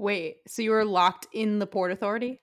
[0.00, 2.40] Wait, so you were locked in the Port Authority?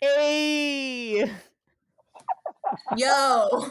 [0.00, 1.30] Hey!
[2.96, 3.66] Yo.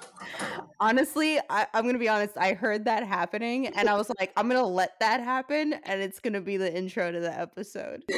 [0.80, 2.38] Honestly, I, I'm gonna be honest.
[2.38, 6.18] I heard that happening, and I was like, I'm gonna let that happen, and it's
[6.18, 8.04] gonna be the intro to the episode.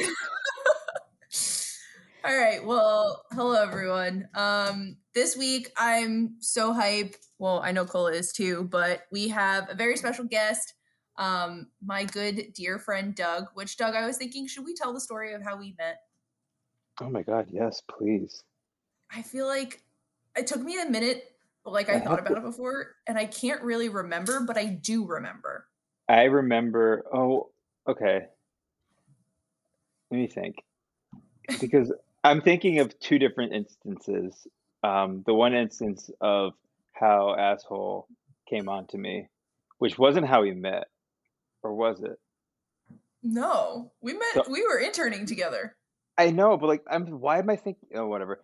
[2.23, 2.65] All right.
[2.65, 4.29] Well, hello everyone.
[4.35, 7.15] Um, this week I'm so hype.
[7.39, 10.73] Well, I know Cola is too, but we have a very special guest.
[11.17, 13.45] Um, my good dear friend Doug.
[13.53, 16.01] Which Doug, I was thinking, should we tell the story of how we met?
[17.01, 18.43] Oh my god, yes, please.
[19.11, 19.81] I feel like
[20.37, 21.31] it took me a minute,
[21.65, 25.67] like I thought about it before, and I can't really remember, but I do remember.
[26.09, 27.05] I remember.
[27.13, 27.49] Oh,
[27.87, 28.25] okay.
[30.11, 30.57] Let me think.
[31.61, 31.93] Because
[32.23, 34.47] I'm thinking of two different instances.
[34.85, 36.53] Um, the one instance of
[36.93, 38.07] how asshole
[38.47, 39.29] came on to me,
[39.79, 40.85] which wasn't how we met,
[41.63, 42.19] or was it?
[43.23, 44.33] No, we met.
[44.35, 45.75] So- we were interning together.
[46.17, 47.07] I know, but like, I'm.
[47.19, 47.89] Why am I thinking?
[47.95, 48.39] Oh, whatever.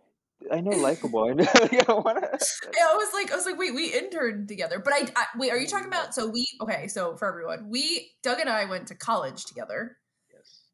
[0.51, 1.29] I know likable.
[1.29, 1.45] I know.
[1.61, 4.79] like, I wanna, Yeah, I was like, I was like, wait, we interned together.
[4.79, 6.15] But I, I wait, are you talking about?
[6.15, 9.97] So we, okay, so for everyone, we, Doug and I went to college together.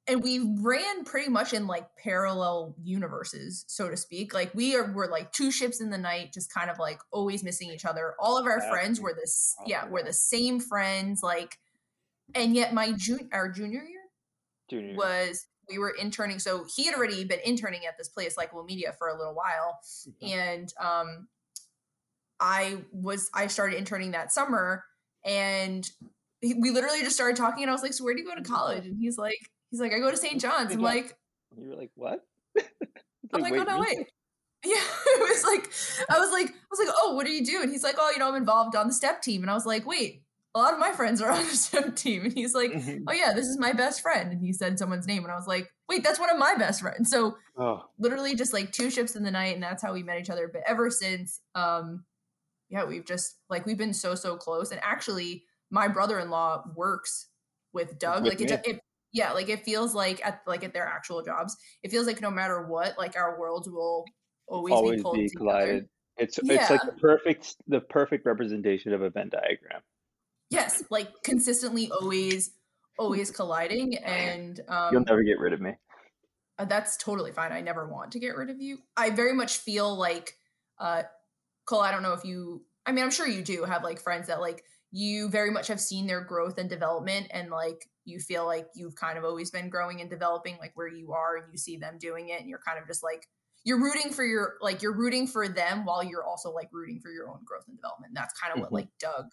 [0.07, 4.33] And we ran pretty much in like parallel universes, so to speak.
[4.33, 7.43] Like we are, were like two ships in the night, just kind of like always
[7.43, 8.15] missing each other.
[8.19, 11.21] All of our friends were this, Oh, yeah, we're the same friends.
[11.23, 11.57] Like,
[12.35, 14.01] and yet my jun, our junior year
[14.69, 14.95] Junior.
[14.95, 18.93] was we were interning so he had already been interning at this place like media
[18.97, 20.29] for a little while Mhm.
[20.29, 21.27] and um
[22.39, 24.83] i was i started interning that summer
[25.25, 25.89] and
[26.41, 28.43] we literally just started talking and i was like so where do you go to
[28.43, 29.39] college and he's like
[29.71, 30.73] he's like i go to st john's.
[30.73, 31.15] I'm like
[31.57, 32.25] You were like, what?
[33.33, 34.07] i'm like, oh no wait.
[34.65, 35.71] Yeah it was like
[36.09, 38.09] i was like i was like oh what do you do and he's like oh
[38.11, 39.43] you know i'm involved on the step team.
[39.43, 40.23] And i was like wait
[40.55, 42.23] a lot of my friends are on the step team.
[42.25, 44.31] And he's like too?" oh yeah this is my best friend.
[44.31, 46.81] And he said someone's name and i was like wait that's one of my best
[46.81, 47.09] friends.
[47.09, 50.19] So oh, literally just like two ships in the night and that's how we met
[50.19, 50.49] each other.
[50.51, 52.03] But ever since um
[52.69, 54.71] yeah we've just like we've been so so close.
[54.71, 57.27] And actually my brother-in-law works
[57.73, 58.23] with doug.
[58.23, 58.81] With like it, it
[59.13, 62.29] yeah like it feels like at like at their actual jobs it feels like no
[62.29, 64.05] matter what like our worlds will
[64.47, 65.87] always, be always pulled be collided.
[66.17, 69.81] It's it's like the perfect the perfect representation of a Venn diagram.
[70.49, 72.51] yes like consistently always
[72.97, 75.73] always colliding and um You'll never get rid of me.
[76.59, 77.51] Uh, that's totally fine.
[77.51, 78.79] I never want to get rid of you.
[78.95, 80.33] I very much feel like,
[80.79, 81.03] uh,
[81.65, 84.27] Cole, I don't know if you, I mean, I'm sure you do have like friends
[84.27, 88.45] that like you very much have seen their growth and development and like you feel
[88.45, 91.57] like you've kind of always been growing and developing like where you are and you
[91.57, 93.27] see them doing it and you're kind of just like,
[93.65, 97.11] you're rooting for your, like, you're rooting for them while you're also like rooting for
[97.11, 98.13] your own growth and development.
[98.15, 98.73] That's kind of what Mhm.
[98.73, 99.25] like Doug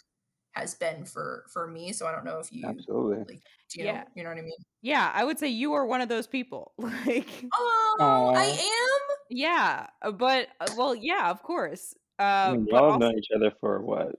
[0.53, 1.93] has been for, for me.
[1.93, 3.19] So I don't know if you, Absolutely.
[3.35, 4.05] like, do you know, Yeah.
[4.17, 4.59] you know what I mean?
[4.83, 6.73] Yeah, I would say you are one of those people.
[6.79, 8.33] Like, Oh, Aw.
[8.35, 9.17] I am.
[9.31, 11.95] yeah, uh, but uh, well, yeah, of course.
[12.19, 14.17] Uh, I mean, but y'all also, known each other for what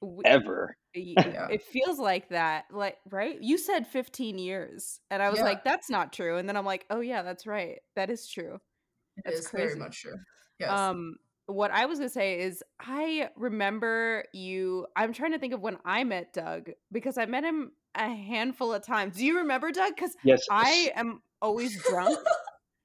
[0.00, 0.76] we- ever.
[0.94, 1.48] Yeah.
[1.50, 5.44] it feels like that like right you said 15 years and i was Yeah.
[5.46, 8.58] like that's not true and then i'm like oh yeah that's right that is true
[9.24, 10.16] That's is very much true.
[10.58, 10.70] Yes.
[10.70, 11.16] um
[11.46, 15.78] what i was gonna say is i remember you i'm trying to think of when
[15.84, 19.94] i met doug because i met him a handful of times do you remember doug
[19.94, 20.42] because Yes.
[20.50, 22.18] i am always drunk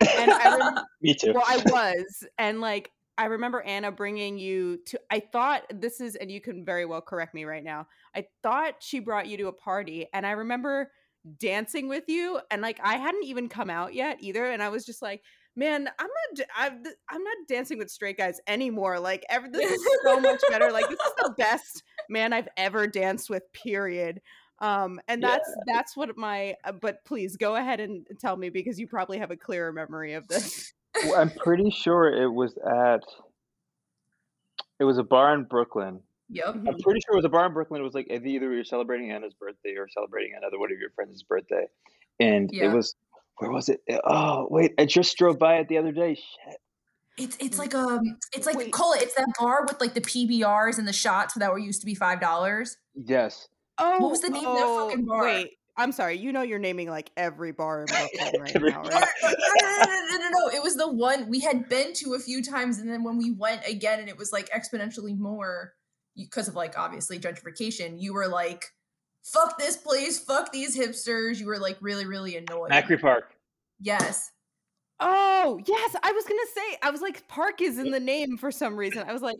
[0.01, 1.33] and I rem- Me too.
[1.33, 6.15] well i was and like i remember anna bringing you to i thought this is
[6.15, 9.47] and you can very well correct me right now i thought she brought you to
[9.47, 10.91] a party and i remember
[11.39, 14.85] dancing with you and like i hadn't even come out yet either and i was
[14.85, 15.21] just like
[15.55, 16.07] man i'm
[16.37, 20.41] not I'm, I'm not dancing with straight guys anymore like ever this is so much
[20.49, 24.21] better like this is the best man i've ever danced with period
[24.59, 25.29] um and Yeah.
[25.31, 29.17] that's that's what my uh, but please go ahead and tell me because you probably
[29.17, 30.73] have a clearer memory of this
[31.05, 33.03] Well, I'm pretty sure it was at.
[34.79, 36.01] It was a bar in Brooklyn.
[36.29, 36.49] yep.
[36.55, 37.81] I'm pretty sure it was a bar in Brooklyn.
[37.81, 41.23] It was like either you're celebrating Anna's birthday or celebrating another one of your friends'
[41.23, 41.65] birthday,
[42.19, 42.65] and Yeah.
[42.71, 42.95] it was
[43.37, 43.81] where was it?
[44.03, 46.15] Oh wait, I just drove by it the other day.
[46.15, 46.57] Shit.
[47.17, 48.71] It's it's like um it's like Wait.
[48.71, 51.85] Cole, it's that bar with like the PBRs and the shots that were used to
[51.87, 52.77] be five dollars.
[52.93, 53.47] Yes.
[53.79, 55.21] Oh, what was the name of that fucking bar?
[55.23, 56.17] Wait, I'm sorry.
[56.17, 59.07] You know you're naming like every bar in Brooklyn right now, No, right?
[59.23, 60.47] no, no, no, no, no, no, no.
[60.55, 63.31] It was the one we had been to a few times, and then when we
[63.31, 65.73] went again, and it was like exponentially more
[66.15, 68.01] because of like obviously gentrification.
[68.01, 68.65] You were like,
[69.23, 72.71] "Fuck this place, fuck these hipsters." You were like really, really annoyed.
[72.71, 73.35] Macri Park.
[73.79, 74.31] Yes.
[74.99, 75.95] Oh, yes.
[76.01, 76.77] I was gonna say.
[76.81, 79.03] I was like, Park is in the name for some reason.
[79.07, 79.37] I was like,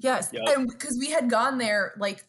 [0.00, 0.42] Yes, Yep.
[0.48, 2.24] and because we had gone there, like,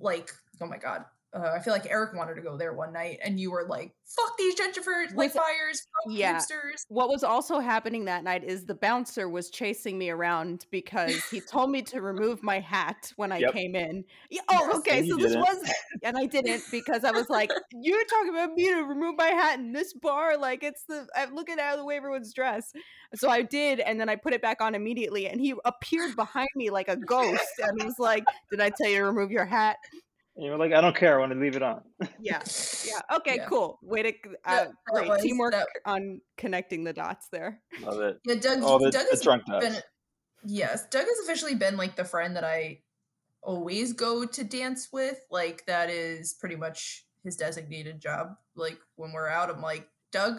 [0.00, 0.30] like,
[0.60, 1.04] oh my god,
[1.34, 3.94] uh, I feel like Eric wanted to go there one night, and you were like,
[4.06, 6.36] "Fuck these gentrifiers, like Was- fires, Yeah.
[6.38, 11.22] hipsters." What was also happening that night is the bouncer was chasing me around because
[11.30, 13.52] he told me to remove my hat when I Yep.
[13.52, 14.04] came in.
[14.30, 14.78] Yeah, oh, Yes.
[14.78, 15.08] okay.
[15.08, 15.70] So this was,
[16.02, 19.58] and I didn't because I was like, "You're talking about me to remove my hat
[19.58, 20.38] in this bar?
[20.38, 22.74] Like it's the I'm looking out of the way everyone's dressed."
[23.14, 26.48] So I did, and then I put it back on immediately, and he appeared behind
[26.56, 29.76] me like a ghost, and was like, "Did I tell you to remove your hat?"
[30.38, 31.16] And you were like, I don't care.
[31.16, 31.82] I want to leave it on.
[32.20, 32.40] Yeah,
[32.86, 33.16] yeah.
[33.16, 33.46] Okay, Yeah.
[33.46, 33.80] cool.
[33.82, 34.08] Way to
[34.44, 37.60] uh, that great was- teamwork that- on connecting the dots there.
[37.82, 38.20] Love it.
[38.24, 38.60] Yeah, Doug.
[38.62, 39.64] Oh, the, Doug the has drunk does.
[39.64, 39.82] been.
[40.44, 42.78] Yes, Doug has officially been like the friend that I
[43.42, 45.18] always go to dance with.
[45.28, 48.36] Like that is pretty much his designated job.
[48.54, 50.38] Like when we're out, I'm like, Doug,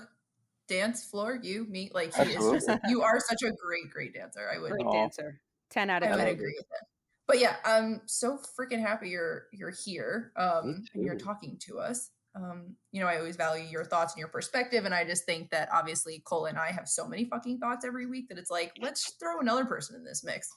[0.69, 1.92] dance floor, you, me.
[1.94, 2.69] Like he is just.
[2.88, 4.50] You are such a great, great dancer.
[4.54, 4.72] I would.
[4.72, 4.94] Great Aw.
[4.94, 5.42] dancer.
[5.69, 6.34] Ten out I of would ten.
[6.34, 6.88] agree with that.
[7.30, 10.31] But yeah, I'm so freaking happy you're you're here.
[10.36, 12.10] Um, and you're talking to us.
[12.36, 15.52] Um, you know, I always value your thoughts and your perspective, and I just think
[15.52, 18.72] that obviously Cole and I have so many fucking thoughts every week that it's like,
[18.81, 20.50] let's throw another person in this mix.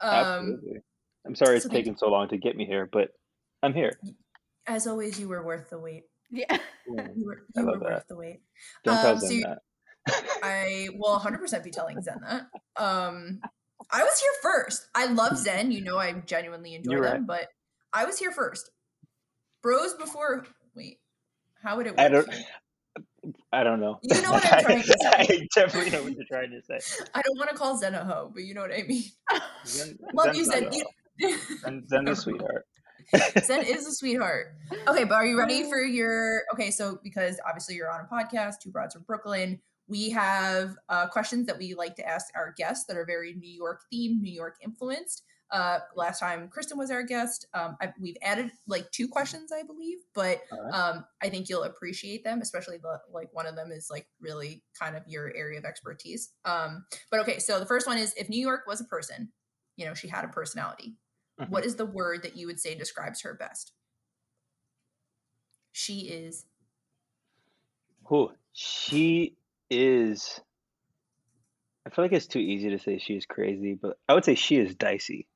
[0.00, 0.80] Um, Absolutely.
[1.26, 3.08] I'm sorry it's so taken so long to get me here, but
[3.64, 3.92] I'm here.
[4.68, 6.04] as always, you were worth the wait.
[6.30, 6.44] Yeah.
[6.96, 7.08] Yeah.
[7.16, 7.90] You were I you were love that.
[7.90, 8.40] worth the wait.
[8.84, 9.58] Don't tell Um, so you- that.
[10.42, 12.46] I will 100% be telling Zen that.
[12.76, 13.40] Um,
[13.92, 14.86] I was here first.
[14.94, 15.36] I love hmm.
[15.36, 15.72] Zen.
[15.72, 17.48] You know, I genuinely enjoy You're them, but
[17.92, 18.70] I was here first.
[19.62, 20.46] Bros before.
[20.74, 20.98] Wait,
[21.62, 22.00] how would it work?
[22.00, 22.28] I don't.
[23.52, 24.00] I don't know.
[24.02, 24.96] You know what I'm trying to say.
[25.04, 27.04] I definitely know what you're trying to say.
[27.14, 29.04] I don't want to call Zen a hoe, but you know what I mean.
[29.64, 30.64] Zen, Love you, Zen's Zen.
[30.64, 30.76] not a-
[31.18, 32.66] You- Zen, Zen's a sweetheart.
[33.44, 34.54] Zen is a sweetheart.
[34.88, 36.42] Okay, but are you ready for your?
[36.54, 41.06] Okay, so because obviously you're on a podcast, Two Broads from Brooklyn, we have uh,
[41.08, 44.32] questions that we like to ask our guests that are very New York themed, New
[44.32, 45.24] York influenced.
[45.50, 49.62] Uh, last time Kristen was our guest, um, I, we've added like two questions, I
[49.64, 50.72] believe, but Alright.
[50.72, 54.64] um, I think you'll appreciate them, especially the like one of them is like really
[54.80, 56.30] kind of your area of expertise.
[56.46, 59.30] Um, but okay, so the first one is if New York was a person,
[59.76, 60.96] you know, she had a personality.
[61.38, 61.50] Mhm.
[61.50, 63.72] What is the word that you would say describes her best?
[65.72, 66.46] She is.
[68.04, 69.36] Who she
[69.72, 70.40] is.
[71.86, 74.36] I feel like it's too easy to say she is crazy, but I would say
[74.36, 75.26] she is dicey.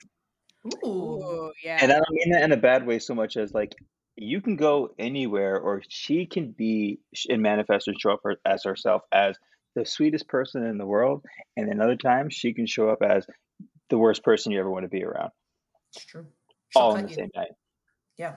[0.85, 0.89] Ooh.
[0.89, 1.79] Ooh, yeah.
[1.81, 3.75] And I don't mean that in a bad way so much as like
[4.17, 8.37] you can go anywhere or she can be sh- and manifest and show up her,
[8.45, 9.37] as herself as
[9.75, 11.25] the sweetest person in the world.
[11.57, 13.27] And another time she can show up as
[13.91, 15.31] the worst person you ever want to be around.
[15.95, 16.27] It's true.
[16.71, 17.17] She'll all in the you.
[17.17, 17.53] same night.
[18.17, 18.37] Yeah.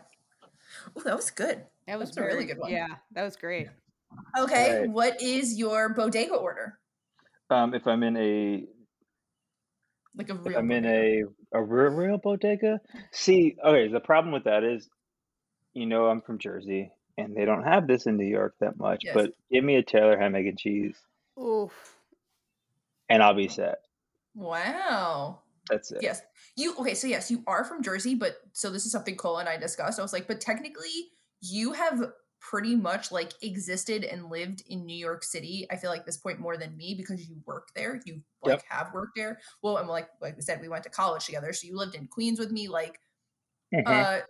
[0.98, 1.64] Ooh, that was good.
[1.88, 2.72] that was that's a really good one.
[2.72, 3.70] Yeah, that was great.
[4.38, 4.82] Okay.
[4.82, 4.90] Right.
[4.90, 6.80] What is your bodega order?
[7.50, 8.66] Um, if I'm in a
[10.16, 10.58] Like a if real.
[10.58, 12.80] I'm in a a real, real bodega,
[13.12, 14.88] see, okay, the problem with that is,
[15.74, 19.02] you know, I'm from Jersey and they don't have this in New York that much.
[19.04, 19.14] Yes.
[19.14, 20.96] But give me a Taylor ham, egg, and cheese,
[21.40, 21.72] Oof.
[23.10, 23.80] and I'll be set.
[24.36, 25.40] Wow.
[25.70, 26.00] That's it.
[26.02, 26.22] Yes.
[26.56, 29.50] You okay, so yes, you are from Jersey, but so this is something Cole and
[29.50, 30.00] I discussed.
[30.00, 31.10] I was like, but technically
[31.42, 35.68] you have pretty much like existed and lived in New York City.
[35.70, 38.02] I feel like this point more than me because you work there.
[38.06, 38.64] You like Yep.
[38.70, 39.40] have worked there.
[39.62, 41.52] Well, and like like we said, we went to college together.
[41.54, 42.68] So you lived in Queens with me.
[42.68, 43.00] Like
[43.74, 43.84] Mhm.
[43.86, 44.22] uh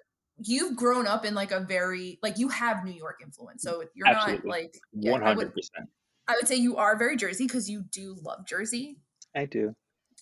[0.42, 3.62] you've grown up in like a very like you have New York influence.
[3.62, 4.50] So you're Absolutely.
[4.50, 5.90] not like would hundred percent.
[6.28, 8.98] I would say you are very Jersey because you do love Jersey.
[9.36, 9.76] I do,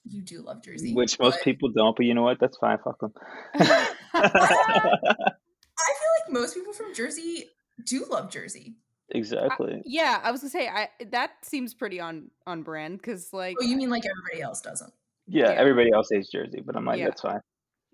[0.03, 0.93] You do love Jersey.
[0.93, 1.95] which most people don't.
[1.95, 2.39] But you know what?
[2.39, 2.77] That's fine.
[2.83, 3.13] Fuck them.
[3.53, 7.49] I feel like most people from Jersey
[7.87, 8.75] do love Jersey.
[9.09, 9.81] exactly.
[9.85, 13.63] yeah, I was gonna say I that seems pretty on on brand because like Oh,
[13.65, 14.93] you mean like everybody else doesn't?
[15.27, 15.59] Yeah, yeah.
[15.59, 17.05] everybody else says Jersey, but I'm like, Yeah.
[17.05, 17.39] that's fine.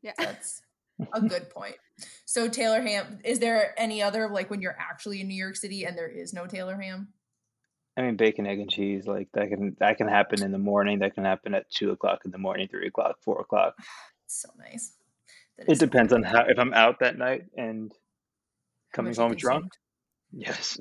[0.02, 0.14] yeah.
[0.18, 0.62] That's
[1.14, 1.76] a good point.
[2.26, 5.86] So Taylor Ham, is there any other like when you're actually in New York City
[5.86, 7.10] and there is no Taylor Ham?
[7.96, 10.98] I mean, bacon, egg, and cheese, like that can that can happen in the morning.
[11.00, 13.76] That can happen at two o'clock in the morning, three o'clock, four o'clock.
[14.26, 14.94] So nice.
[15.60, 17.92] It It is so depends on how if I'm out that night and
[18.94, 19.66] coming home drunk.
[19.66, 19.72] consumed.
[20.36, 20.78] Yes.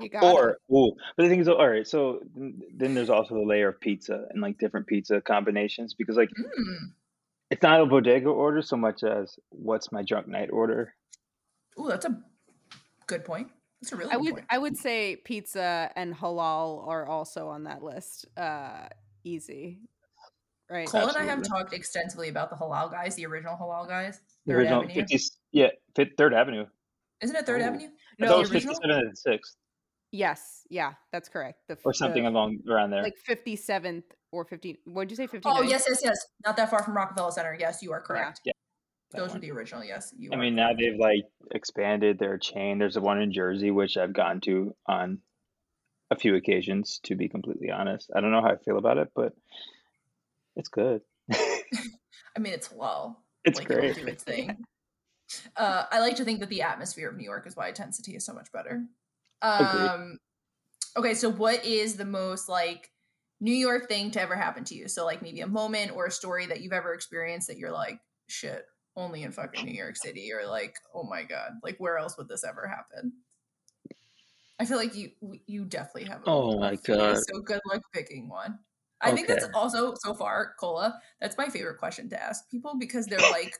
[0.00, 1.86] You got Or ooh, but the thing is, all right.
[1.86, 6.30] So then there's also the layer of pizza and like different pizza combinations because like
[6.30, 6.92] Mm.
[7.50, 10.94] it's not a bodega order so much as what's my drunk night order.
[11.78, 12.20] Ooh, that's a
[13.06, 13.48] good point.
[13.80, 14.46] That's a really I good would point.
[14.50, 18.26] I would say pizza and halal are also on that list.
[18.36, 18.88] Uh
[19.22, 19.80] easy.
[20.70, 20.88] Right.
[20.88, 24.18] Cole and I have talked extensively about the halal guys, the original halal guys.
[24.46, 24.94] The Third original Avenue.
[25.02, 25.18] 50,
[25.52, 26.66] yeah, Third Avenue.
[27.20, 27.64] Isn't it Third Ooh.
[27.64, 27.88] Avenue?
[28.20, 28.74] I No, thought it the was original?
[28.74, 29.56] 57 and 6th
[30.14, 31.58] Yes, yeah, that's correct.
[31.66, 33.02] The, or something the, along around there.
[33.02, 34.76] like 57th or 15.
[34.84, 35.26] What did you say?
[35.26, 35.40] 15.
[35.52, 36.16] Oh yes, yes, yes.
[36.46, 37.56] Not that far from Rockefeller Center.
[37.58, 38.40] Yes, you are correct.
[38.44, 38.52] Yeah.
[39.12, 39.82] Those were the original.
[39.82, 40.30] Yes, you.
[40.32, 42.78] I are mean, now they've like expanded their chain.
[42.78, 45.18] There's a one in Jersey, which I've gone to on
[46.12, 48.08] a few occasions, to be completely honest.
[48.14, 49.32] I don't know how I feel about it, but
[50.54, 51.00] it's good.
[51.32, 53.16] I mean, it's low.
[53.44, 53.90] It's like great.
[53.90, 54.58] it'll do its thing.
[55.56, 58.24] Uh, I like to think that the atmosphere of New York is why intensity is
[58.24, 58.84] so much better.
[59.42, 60.18] Um,
[60.96, 62.90] okay, so what is the most like
[63.40, 64.88] New York thing to ever happen to you?
[64.88, 67.98] So like maybe a moment or a story that you've ever experienced that you're like,
[68.26, 68.64] shit,
[68.96, 72.28] only in fucking New York City, or like, oh my god, like where else would
[72.28, 73.12] this ever happen?
[74.58, 75.10] I feel like you
[75.46, 76.20] you definitely have.
[76.20, 77.18] A, Oh my God.
[77.18, 78.58] So good luck picking one.
[79.00, 80.98] I think that's also so far, Cola.
[81.20, 83.52] That's my favorite question to ask people because they're like,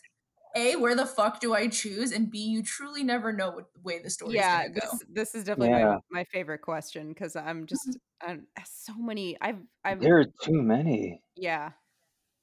[0.56, 2.12] a, where the fuck do I choose?
[2.12, 4.34] And B, you truly never know what way the story.
[4.34, 4.80] yeah, gonna go.
[4.92, 5.98] this this is definitely Yeah.
[6.10, 8.30] my, my favorite question because I'm just mm-hmm.
[8.30, 9.36] I'm so many.
[9.40, 11.20] I've I've There are too many.
[11.36, 11.70] yeah.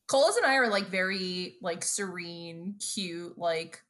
[0.07, 3.81] Colas and I are like very like serene, cute, like.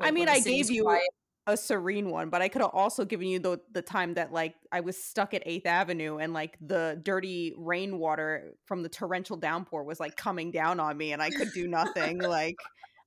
[0.00, 1.02] I mean, I gave you quiet.
[1.46, 4.54] a serene one, but I could have also given you the the time that like
[4.72, 9.82] I was stuck at Eighth Avenue and like the dirty rainwater from the torrential downpour
[9.84, 12.18] was like coming down on me and I could do nothing.
[12.20, 12.56] like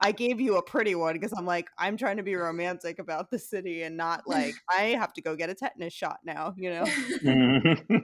[0.01, 3.29] I gave you a pretty one because I'm like I'm trying to be romantic about
[3.29, 6.53] the city and not like I have to go get a tetanus shot now.
[6.58, 6.86] You know.
[7.20, 8.01] fair.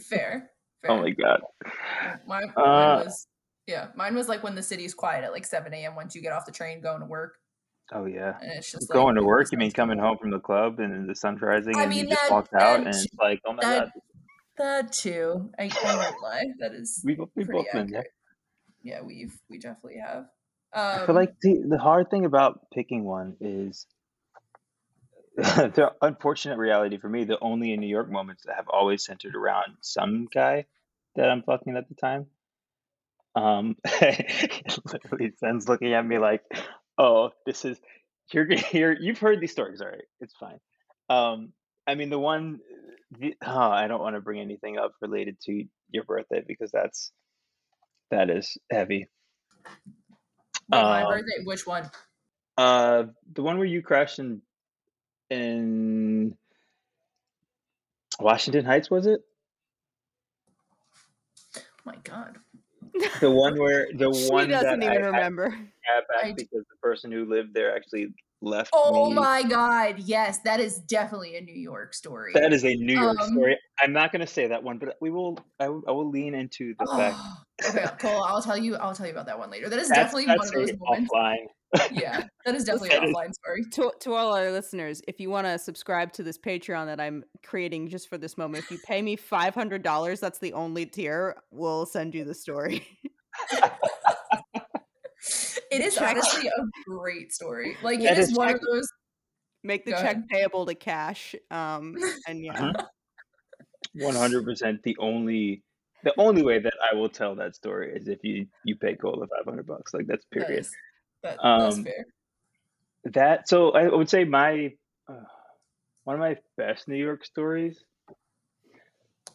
[0.08, 0.50] fair.
[0.88, 1.40] oh my god.
[2.26, 3.26] Mine, Uh, was
[3.66, 5.94] yeah, mine was like when the city's quiet at like seven a.m.
[5.94, 7.34] once you get off the train going to work,
[7.92, 8.34] Oh yeah.
[8.42, 10.78] and it's just Going like, to work, this you mean coming home from the club
[10.80, 13.52] and the sun's rising I and you just walked out that and it's like, oh
[13.52, 13.90] my that- god,
[14.58, 16.44] That too, I, I won't lie.
[16.58, 18.04] That is we both we pretty both been there.
[18.82, 20.26] Yeah, we've we definitely have.
[20.74, 23.86] I Um, feel like the the hard thing about picking one is
[25.36, 27.24] the unfortunate reality for me.
[27.24, 30.66] The only in New York moments that have always centered around some guy
[31.16, 32.26] that I'm fucking at the time.
[33.34, 33.76] Um,
[34.92, 36.42] literally, Zen's looking at me like,
[36.98, 37.78] "Oh, this is
[38.32, 38.92] you're hear.
[39.00, 40.04] You've heard these stories, all right?
[40.20, 40.60] It's fine."
[41.08, 41.52] Um,
[41.86, 42.60] I mean, the one,
[43.18, 47.12] the, oh, I don't want to bring anything up related to your birthday because that's
[48.10, 49.08] that is heavy.
[50.72, 51.44] Wait, my um, birthday.
[51.44, 51.90] Which one?
[52.56, 54.42] Uh, the one where you crashed in
[55.30, 56.36] in
[58.18, 59.20] Washington Heights, was it?
[61.56, 62.38] Oh my god.
[63.20, 65.58] The one where the she one that doesn't I even had remember.
[66.22, 69.14] I because the person who lived there actually left Oh me.
[69.16, 69.98] my god.
[69.98, 72.32] Yes, that is definitely a New York story.
[72.34, 73.58] That is a New York Um, story.
[73.80, 75.38] I'm not going to say that one, but we will.
[75.58, 78.22] I, will- I will lean into the fact Oh, okay, Cole.
[78.24, 78.76] I'll tell you.
[78.76, 79.68] I'll tell you about that one later.
[79.68, 81.10] That is that's definitely one of those a moments.
[81.12, 81.46] offline.
[81.92, 83.64] Yeah, that is definitely That an is- offline story.
[83.72, 87.22] to, to all our listeners, if you want to subscribe to this Patreon that I'm
[87.44, 90.86] creating just for this moment, if you pay me five hundred dollars, that's the only
[90.86, 91.36] tier.
[91.50, 92.86] We'll send you the story.
[95.70, 96.16] It is Check.
[96.16, 97.76] honestly a great story.
[97.82, 98.88] Like That it is is one check- of those.
[99.62, 100.28] Make the Go check ahead.
[100.28, 101.34] payable to cash.
[101.50, 101.96] Um,
[102.26, 102.86] and yeah, Mhm.
[103.94, 104.82] One hundred percent.
[104.84, 105.62] The only
[106.04, 109.26] the only way that I will tell that story is if you you pay Cola
[109.26, 109.92] five hundred bucks.
[109.92, 110.60] Like that's period.
[110.60, 110.70] is,
[111.22, 112.06] that, that's Um, fair.
[113.04, 114.72] That so I would say my
[115.08, 115.24] uh,
[116.04, 117.82] one of my best New York stories.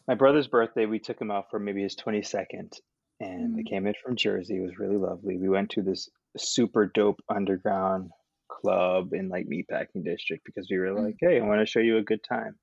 [0.08, 2.72] My brother's birthday, we took him out for maybe his twenty second,
[3.20, 3.68] and they Mhm.
[3.68, 4.56] came in from Jersey.
[4.56, 5.36] It was really lovely.
[5.36, 8.10] We went to this super dope underground
[8.48, 11.04] club in like meatpacking district because we were Mm.
[11.06, 12.58] like, hey, I want to show you a good time.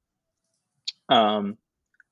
[1.09, 1.57] Um,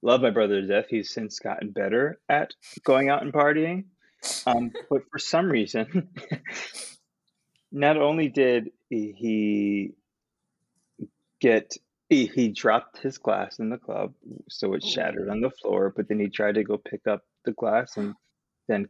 [0.01, 0.85] love my brother to death.
[0.89, 2.53] He's since gotten better at
[2.83, 3.85] going out and partying.
[4.45, 6.09] Um, but for some reason,
[7.71, 9.93] not only did he
[11.39, 11.75] get
[12.09, 14.13] he, he dropped his glass in the club,
[14.49, 17.53] so it shattered on the floor, but then he tried to go pick up the
[17.53, 18.13] glass and
[18.67, 18.89] then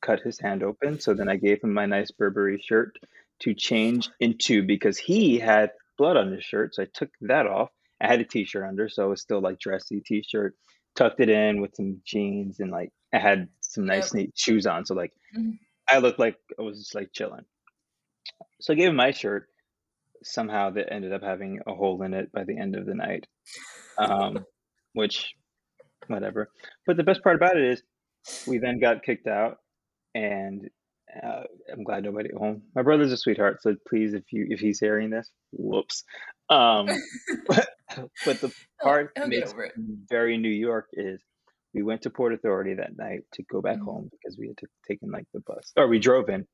[0.00, 1.00] cut his hand open.
[1.00, 2.98] So then I gave him my nice Burberry shirt
[3.40, 6.74] to change into because he had blood on his shirt.
[6.74, 7.70] So I took that off.
[8.00, 10.56] I had a t-shirt under, so it was still like dressy t-shirt,
[10.94, 14.14] tucked it in with some jeans and like I had some nice Yep.
[14.14, 14.84] neat shoes on.
[14.86, 15.58] So like Mhm.
[15.88, 17.44] I looked like I was just like chilling.
[18.60, 19.48] So I gave him my shirt.
[20.22, 23.26] Somehow that ended up having a hole in it by the end of the night.
[23.98, 24.44] Um,
[24.92, 25.34] which
[26.08, 26.50] whatever.
[26.86, 27.82] But the best part about it is
[28.46, 29.58] we then got kicked out
[30.14, 30.68] and
[31.22, 31.42] uh,
[31.72, 32.62] I'm glad nobody at home.
[32.74, 36.04] My brother's a sweetheart, so please if you if he's hearing this, whoops.
[36.50, 36.88] Um,
[37.46, 37.68] but,
[38.24, 38.50] but the
[38.82, 39.54] part get makes
[40.08, 41.22] very New York is
[41.74, 43.84] we went to Port Authority that night to go back Mhm.
[43.84, 46.46] home because we had to taken like the bus or we drove in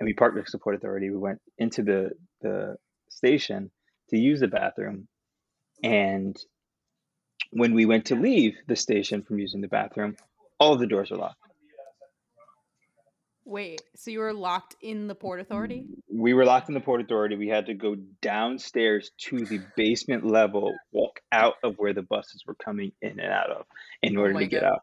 [0.00, 1.10] and we parked next to Port Authority.
[1.10, 2.76] We went into the the
[3.10, 3.70] station
[4.08, 5.06] to use the bathroom,
[5.82, 6.36] and
[7.50, 10.16] when we went to leave the station from using the bathroom,
[10.62, 11.40] All of the doors were locked.
[13.44, 15.84] Wait, so you were locked in the Port Authority?
[16.08, 17.34] We were locked in the Port Authority.
[17.34, 22.44] We had to go downstairs to the basement level, walk out of where the buses
[22.46, 23.66] were coming in and out of
[24.04, 24.82] in Oh order my to get out.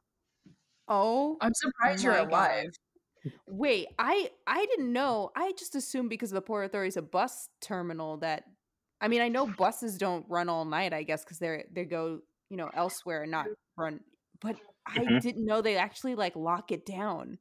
[0.90, 2.30] Oh, I'm surprised you're my God.
[2.30, 2.70] alive.
[3.48, 5.30] wait, I I didn't know.
[5.34, 8.44] I just assumed because the Port Authority is a bus terminal that
[9.00, 12.20] I mean, I know buses don't run all night, I guess, because they're they go,
[12.50, 14.02] you know, elsewhere and not run.
[14.42, 14.58] But
[14.88, 15.22] I Mhm.
[15.22, 17.40] didn't know they actually like lock it down.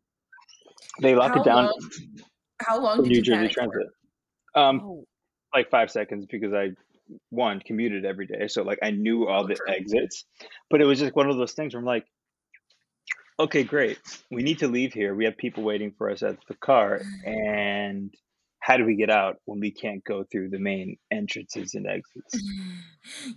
[1.00, 1.90] They lock How it down long?
[2.61, 3.49] How long did New you Jersey?
[3.49, 3.87] Transit.
[4.54, 5.07] Um, Oh,
[5.54, 6.71] like five seconds because I
[7.30, 9.66] one commuted every day, so like I knew all the true.
[9.68, 10.25] exits.
[10.71, 12.07] But it was just one of those things where I'm like,
[13.40, 13.99] okay, great,
[14.30, 15.14] we need to leave here.
[15.14, 18.12] We have people waiting for us at the car, and
[18.61, 22.42] how do we get out when we can't go through the main entrances and exits?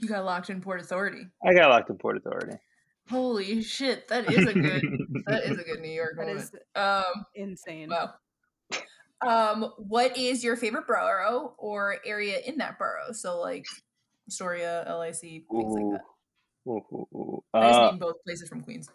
[0.02, 1.28] You got locked in Port Authority.
[1.46, 2.58] I got locked in Port Authority.
[3.12, 4.84] Holy shit, that is a good
[5.28, 6.40] that is a good New York that moment.
[6.40, 7.90] is Um insane.
[7.90, 8.14] wow.
[9.26, 13.12] Um, what is your favorite borough or area in that borough?
[13.12, 13.66] So like
[14.28, 16.02] Astoria, LIC, things like that.
[16.68, 17.44] ooh, ooh, ooh.
[17.54, 18.90] I just Uh, named both places from Queens.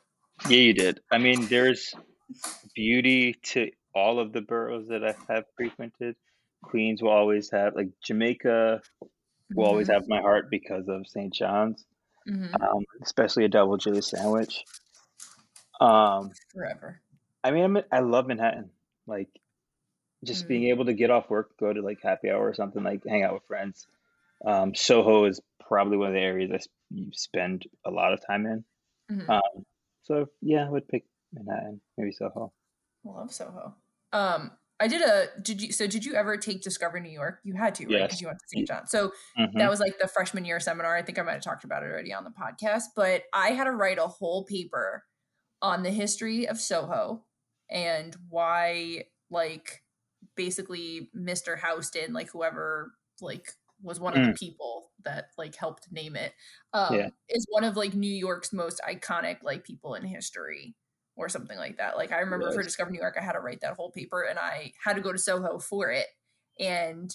[0.49, 1.01] yeah, you did.
[1.13, 1.95] I mean, there's
[2.75, 6.17] beauty to all of the boroughs that I have frequented.
[6.63, 8.83] Queens will always have like Jamaica
[9.55, 11.33] will always have my heart because of St.
[11.33, 11.85] John's,
[12.27, 14.65] hmm um, especially a double J sandwich.
[15.81, 17.01] Um, Forever.
[17.45, 18.71] I mean, I'm, I love Manhattan.
[19.07, 19.29] Like,
[20.25, 23.03] just being able to get off work, go to like happy hour or something, like
[23.07, 23.87] hang out with friends.
[24.45, 28.65] Um, Soho is probably one of the areas I spend a lot of time in.
[29.11, 29.29] Mhm.
[29.29, 29.67] Um,
[30.03, 32.53] so yeah, I would pick Manhattan, maybe Soho.
[33.05, 33.75] Love Soho.
[34.13, 35.29] Um, I did a.
[35.41, 35.73] Did you?
[35.73, 37.41] So did you ever take Discover New York?
[37.45, 38.03] You had to, right?
[38.05, 38.21] Because Yes.
[38.21, 38.67] you went to St.
[38.67, 38.87] John.
[38.87, 39.53] So Mhm.
[39.59, 40.95] that was like the freshman year seminar.
[40.97, 43.65] I think I might have talked about it already on the podcast, but I had
[43.65, 45.05] to write a whole paper
[45.63, 47.25] on the history of Soho
[47.71, 49.85] and why, like,
[50.37, 51.57] basically Mr.
[51.59, 53.53] Houston, like whoever, like,
[53.83, 56.35] was one of the people that like helped name it,
[56.75, 57.11] um, Yeah.
[57.29, 60.77] is one of like New York's most iconic like people in history
[61.17, 61.97] or something like that.
[61.97, 64.39] Like I remember for Discover New York, I had to write that whole paper and
[64.39, 66.07] I had to go to Soho for it.
[66.61, 67.15] And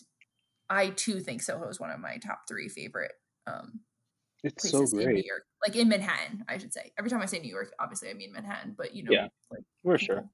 [0.69, 3.11] I too think Soho is one of my top three favorite
[3.47, 3.81] um,
[4.43, 6.91] It's so places in New great York, like in Manhattan, I should say.
[6.97, 9.27] Every time I say New York, obviously I mean Manhattan, but you know, Yeah.
[9.51, 10.29] like for people, sure.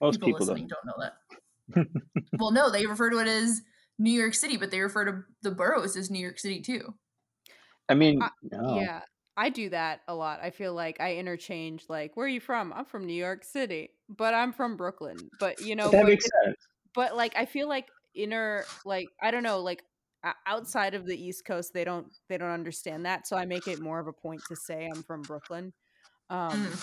[0.00, 0.78] Most people, people listening don't.
[0.86, 1.86] don't know that.
[2.38, 3.62] well, no, they refer to it as
[3.98, 6.94] New York City, but they refer to the boroughs as New York City too.
[7.88, 8.76] I mean, I- no.
[8.80, 9.00] Yeah,
[9.36, 10.40] I do that a lot.
[10.40, 13.90] I feel like I interchange like, "Where are you from?" I'm from New York City,
[14.08, 15.30] but I'm from Brooklyn.
[15.38, 16.56] But you know, But that but makes sense.
[16.94, 19.84] but like I feel like inner like I don't know like
[20.46, 23.80] outside of the East Coast they don't they don't understand that, so I make it
[23.80, 25.74] more of a point to say I'm from Brooklyn.
[26.30, 26.80] Um,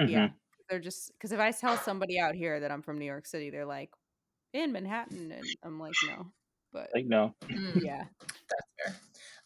[0.00, 0.06] Mm.
[0.06, 0.38] yeah, Mhm.
[0.70, 3.50] they're just because if I tell somebody out here that I'm from New York City,
[3.50, 3.90] they're like
[4.54, 6.32] in Manhattan, and I'm like no,
[6.72, 7.34] but Like no.
[7.74, 8.06] Yeah,
[8.48, 9.00] That's fair.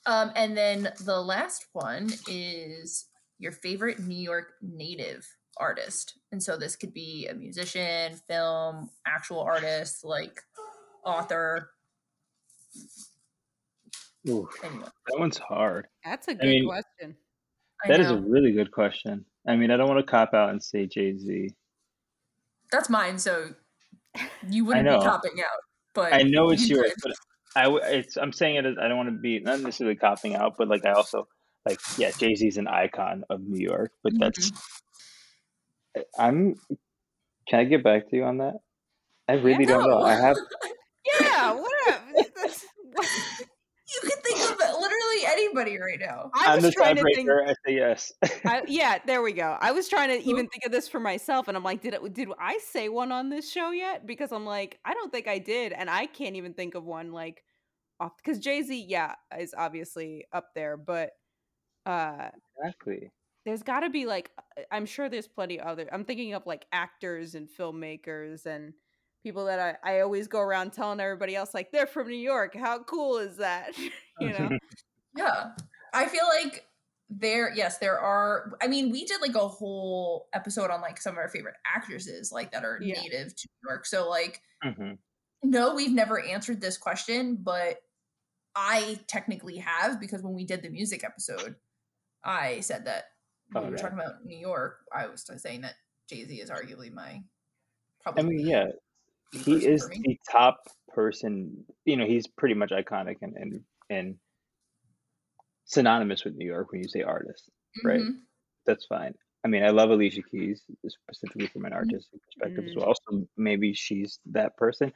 [0.07, 3.07] Um, and then the last one is
[3.39, 5.27] your favorite New York native
[5.59, 6.19] artist.
[6.33, 10.41] And so this could be a musician, film, actual artist, like
[11.05, 11.71] author,
[14.29, 14.91] Oof, anyone.
[15.07, 15.87] that one's hard.
[16.05, 17.17] that's a good mean, question.
[17.87, 19.25] That is a really good question.
[19.47, 21.51] I mean, I don't want to cop out and say Jay Z.
[22.73, 23.51] That's mine, so
[24.51, 25.61] you wouldn't be copping out.
[25.95, 27.13] But I know it's you yours, but
[27.57, 30.55] I it's I'm saying it as I don't want to be not necessarily copping out,
[30.59, 31.27] but like I also
[31.67, 36.01] like yeah, Jay Z's an icon of New York, but that's Mm-hmm.
[36.19, 36.55] I'm.
[37.49, 38.55] Can I get back to you on that?
[39.27, 40.01] I really don't know.
[40.03, 40.37] I have
[41.21, 42.01] Yeah, what?
[42.15, 43.07] That's- what-
[43.89, 44.88] You could think of literally
[45.39, 46.31] anybody right now.
[46.35, 47.29] I on the was trying to think.
[47.31, 48.13] I say yes.
[48.45, 49.57] I, yeah, there we go.
[49.61, 52.15] I was trying to even think of this for myself, and I'm like, did it,
[52.15, 54.07] did I say one on this show yet?
[54.07, 57.13] Because I'm like, I don't think I did, and I can't even think of one
[57.13, 57.43] like
[58.01, 61.11] off because Jay Z, yeah, is obviously up there, but
[61.87, 63.11] uh, exactly.
[63.45, 65.89] there's got to be like, uh, I'm sure there's plenty other.
[65.93, 68.73] I'm thinking of like actors and filmmakers and
[69.23, 72.55] people that I, I always go around telling everybody else like they're from New York.
[72.55, 73.77] How cool is that?
[74.21, 74.51] you know?
[75.19, 75.51] Yeah.
[75.93, 76.67] I feel like
[77.11, 78.53] there, yes, there are.
[78.63, 82.31] I mean, we did like a whole episode on like some of our favorite actresses,
[82.33, 83.01] like that are Yeah.
[83.01, 83.87] native to New York.
[83.87, 84.93] So, like, hmm
[85.43, 87.79] no, we've never answered this question, but
[88.57, 91.55] I technically have because when we did the music episode,
[92.25, 93.05] I said that
[93.51, 93.83] when we were Okay.
[93.83, 95.75] talking about New York, I was saying that
[96.09, 97.23] Jay Z is arguably my
[98.03, 98.67] probably I mean, yeah,
[99.33, 101.65] he is the top person.
[101.85, 104.17] You know, he's pretty much iconic and and and
[105.69, 107.51] synonymous with New York when you say artist.
[107.85, 108.01] right?
[108.01, 108.23] Mhm.
[108.67, 109.15] That's fine.
[109.45, 111.77] I mean, I love Alicia Keys specifically from an Mhm.
[111.77, 112.81] artistic perspective as Mhm.
[112.83, 112.95] well.
[113.09, 114.93] So maybe she's that person.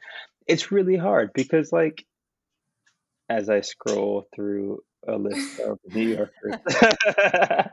[0.47, 2.05] It's really hard because, like,
[3.29, 6.57] as I scroll through a list of New Yorkers,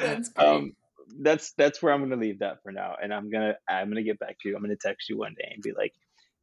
[0.00, 0.48] That's great.
[0.48, 0.72] um,
[1.20, 4.18] that's that's where I'm gonna leave that for now, and I'm gonna I'm gonna get
[4.18, 4.56] back to you.
[4.56, 5.92] I'm gonna text you one day and be like,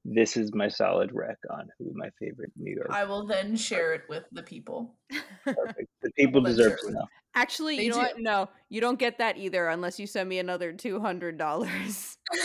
[0.06, 3.94] "This is my solid rec on who my favorite New York." I will then share
[3.94, 4.96] it with the people.
[5.44, 5.90] Perfect.
[6.02, 6.94] The people deserve to it.
[6.94, 7.06] know.
[7.36, 8.02] Actually, They you know do.
[8.02, 8.20] what?
[8.20, 12.18] No, you don't get that either unless you send me another two hundred dollars.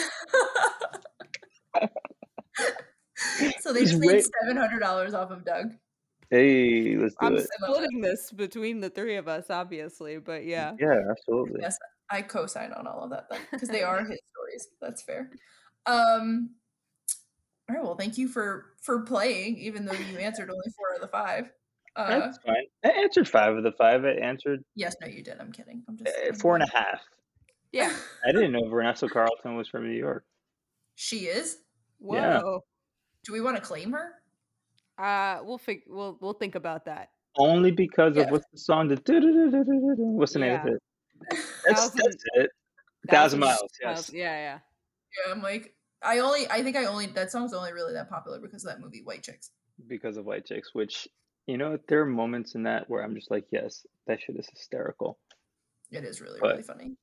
[3.60, 4.26] so they Just just made wait.
[4.42, 5.72] seven hundred dollars off of Doug.
[6.30, 7.36] Hey, let's do I'm it.
[7.36, 7.74] I love it.
[7.74, 10.74] splitting this between the three of us, obviously, but yeah.
[10.78, 11.60] Yeah, absolutely.
[11.62, 11.78] Yes,
[12.10, 14.68] I co-sign on all of that because they are his stories.
[14.80, 15.30] That's fair.
[15.86, 16.50] Um,
[17.68, 17.84] all right.
[17.84, 21.50] Well, thank you for for playing, even though you answered only four of the five.
[21.96, 22.54] Uh, That's fine.
[22.84, 24.04] I answered five of the five.
[24.04, 25.38] I answered yes, no, you did.
[25.40, 25.82] I'm kidding.
[25.88, 26.82] I'm just uh, I'm four and a kidding.
[26.82, 27.00] half.
[27.72, 27.92] Yeah.
[28.26, 30.24] I didn't know Vanessa Carlton was from New York.
[30.94, 31.58] She is.
[32.00, 32.40] Yeah.
[32.40, 32.60] Whoa.
[33.24, 34.12] Do we want to claim her?
[34.96, 37.10] Uh we'll fig- we'll we'll think about that.
[37.36, 38.22] Only because Yeah.
[38.24, 38.88] of what's the song?
[38.88, 38.96] The
[40.16, 40.82] what's the name of it?
[41.30, 42.50] That's, Thousand- that's it.
[43.10, 43.70] Thousand miles.
[43.82, 44.10] Yes.
[44.12, 44.58] Yeah, yeah.
[45.26, 48.38] Yeah, I'm like, I only, I think I only that song's only really that popular
[48.40, 49.50] because of that movie, White Chicks.
[49.86, 51.08] Because of White Chicks, which
[51.46, 54.46] you know, there are moments in that where I'm just like, yes, that shit is
[54.50, 55.18] hysterical.
[55.90, 56.96] It is really, But- really funny.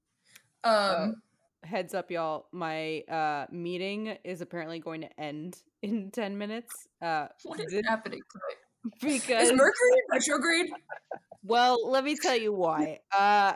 [0.63, 1.15] Um,
[1.63, 2.45] Heads up, y'all.
[2.51, 6.73] My uh meeting is apparently going to end in ten minutes.
[7.01, 8.93] Uh what is did- happening tonight?
[9.23, 10.67] because Is Mercury retrograde?
[11.47, 12.99] Well, let me tell you why.
[13.11, 13.53] Uh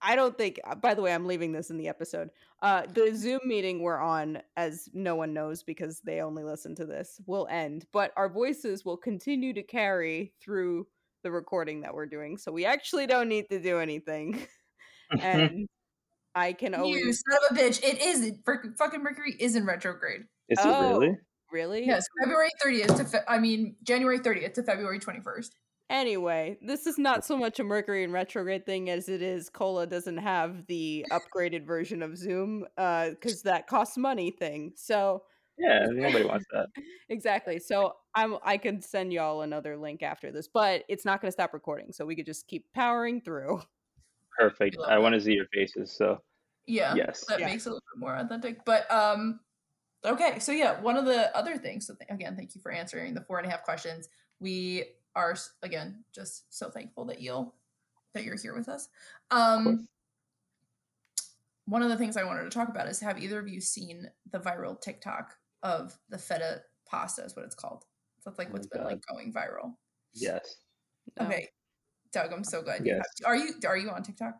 [0.00, 2.30] I don't think by the way, I'm leaving this in the episode.
[2.60, 6.84] Uh the Zoom meeting we're on, as no one knows because they only listen to
[6.86, 10.86] this, will end, but our voices will continue to carry through
[11.22, 12.36] the recording that we're doing.
[12.38, 14.46] So we actually don't need to do anything.
[15.20, 15.66] and
[16.34, 17.82] I can You always son of a bitch!
[17.82, 20.22] It is frick- fucking Mercury is in retrograde.
[20.48, 20.68] is Oh.
[20.68, 21.16] it really?
[21.50, 25.50] really Yes, February 30th to fe- I mean January 30th to February 21st.
[25.90, 29.86] Anyway, this is not so much a Mercury and retrograde thing as it is Cola
[29.86, 34.72] doesn't have the upgraded version of Zoom uh cuz that costs money thing.
[34.76, 35.24] So
[35.56, 36.66] Yeah, nobody wants that.
[37.08, 37.58] exactly.
[37.58, 41.32] So I'm I can send y'all another link after this, but it's not going to
[41.32, 41.92] stop recording.
[41.92, 43.62] So we could just keep powering through.
[44.38, 44.76] Perfect.
[44.76, 45.90] love I want to see your faces.
[45.90, 46.20] So
[46.66, 46.94] Yeah.
[46.94, 47.24] yes.
[47.28, 47.46] that Yeah.
[47.46, 48.62] makes it a little bit more authentic.
[48.66, 49.40] But um,
[50.04, 51.86] okay, so yeah, one of the other things.
[51.86, 54.10] So th- again, thank you for answering the four and a half questions.
[54.38, 54.84] We
[55.18, 57.54] are again just so thankful that you'll
[58.14, 58.88] that you're here with us.
[59.30, 59.88] Um,
[61.66, 64.08] one of the things I wanted to talk about is have either of you seen
[64.30, 67.24] the viral TikTok of the feta pasta?
[67.24, 67.84] Is what it's called.
[68.20, 69.74] So that's like Oh what's my been like going viral.
[70.14, 70.56] Yes.
[71.18, 71.26] No.
[71.26, 71.48] Okay,
[72.12, 73.04] Doug, I'm so glad you Yes.
[73.22, 73.26] have.
[73.26, 74.34] Are you are you on TikTok?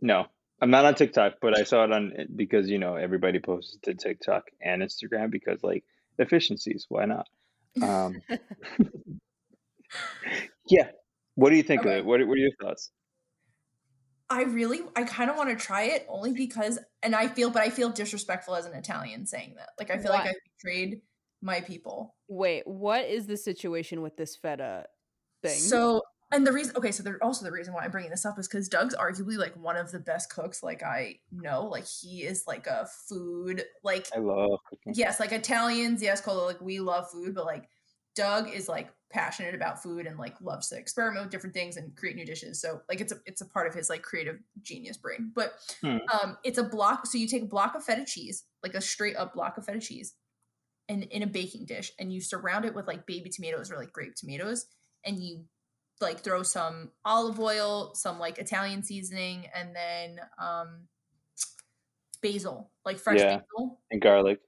[0.00, 0.26] No,
[0.60, 3.94] I'm not on TikTok, but I saw it on because you know everybody posts to
[3.94, 5.84] TikTok and Instagram because like
[6.18, 6.86] efficiencies.
[6.90, 7.26] Why not?
[7.82, 8.22] Um,
[10.68, 10.90] yeah.
[11.34, 11.90] What do you think Okay.
[11.90, 12.04] of it?
[12.04, 12.90] What, what are your thoughts?
[14.30, 17.62] I really, I kind of want to try it only because, and I feel, but
[17.62, 19.70] I feel disrespectful as an Italian saying that.
[19.78, 21.02] Like, I feel like I betrayed
[21.42, 22.16] my people.
[22.28, 24.86] Wait, what is the situation with this feta
[25.42, 25.58] thing?
[25.58, 26.02] So,
[26.34, 28.48] and the reason, okay, so there also the reason why I'm bringing this up is
[28.48, 31.66] because Doug's arguably like one of the best cooks, like I know.
[31.66, 34.94] Like, he is like a food, like, I love cooking.
[34.96, 37.68] yes, like Italians, yes, Cola, like we love food, but like
[38.16, 41.94] Doug is like passionate about food and like loves to experiment with different things and
[41.96, 42.60] create new dishes.
[42.60, 45.30] So like it's a it's a part of his like creative genius brain.
[45.34, 45.98] But Hmm.
[46.12, 49.16] um it's a block so you take a block of feta cheese, like a straight
[49.16, 50.14] up block of feta cheese,
[50.88, 53.92] and in a baking dish, and you surround it with like baby tomatoes or like
[53.92, 54.66] grape tomatoes,
[55.04, 55.44] and you
[56.00, 60.88] like throw some olive oil, some like Italian seasoning, and then um
[62.22, 63.36] basil, like fresh Yeah.
[63.56, 63.82] basil.
[63.90, 64.40] And garlic.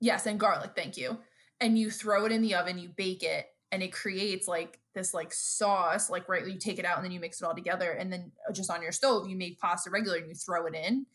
[0.00, 1.18] Yes, and garlic, thank you.
[1.60, 5.12] And you throw it in the oven, you bake it, and it creates like this
[5.12, 7.92] like sauce, like right, you take it out and then you mix it all together.
[7.92, 10.74] And then uh, just on your stove, you make pasta regular and you throw it
[10.74, 11.06] in.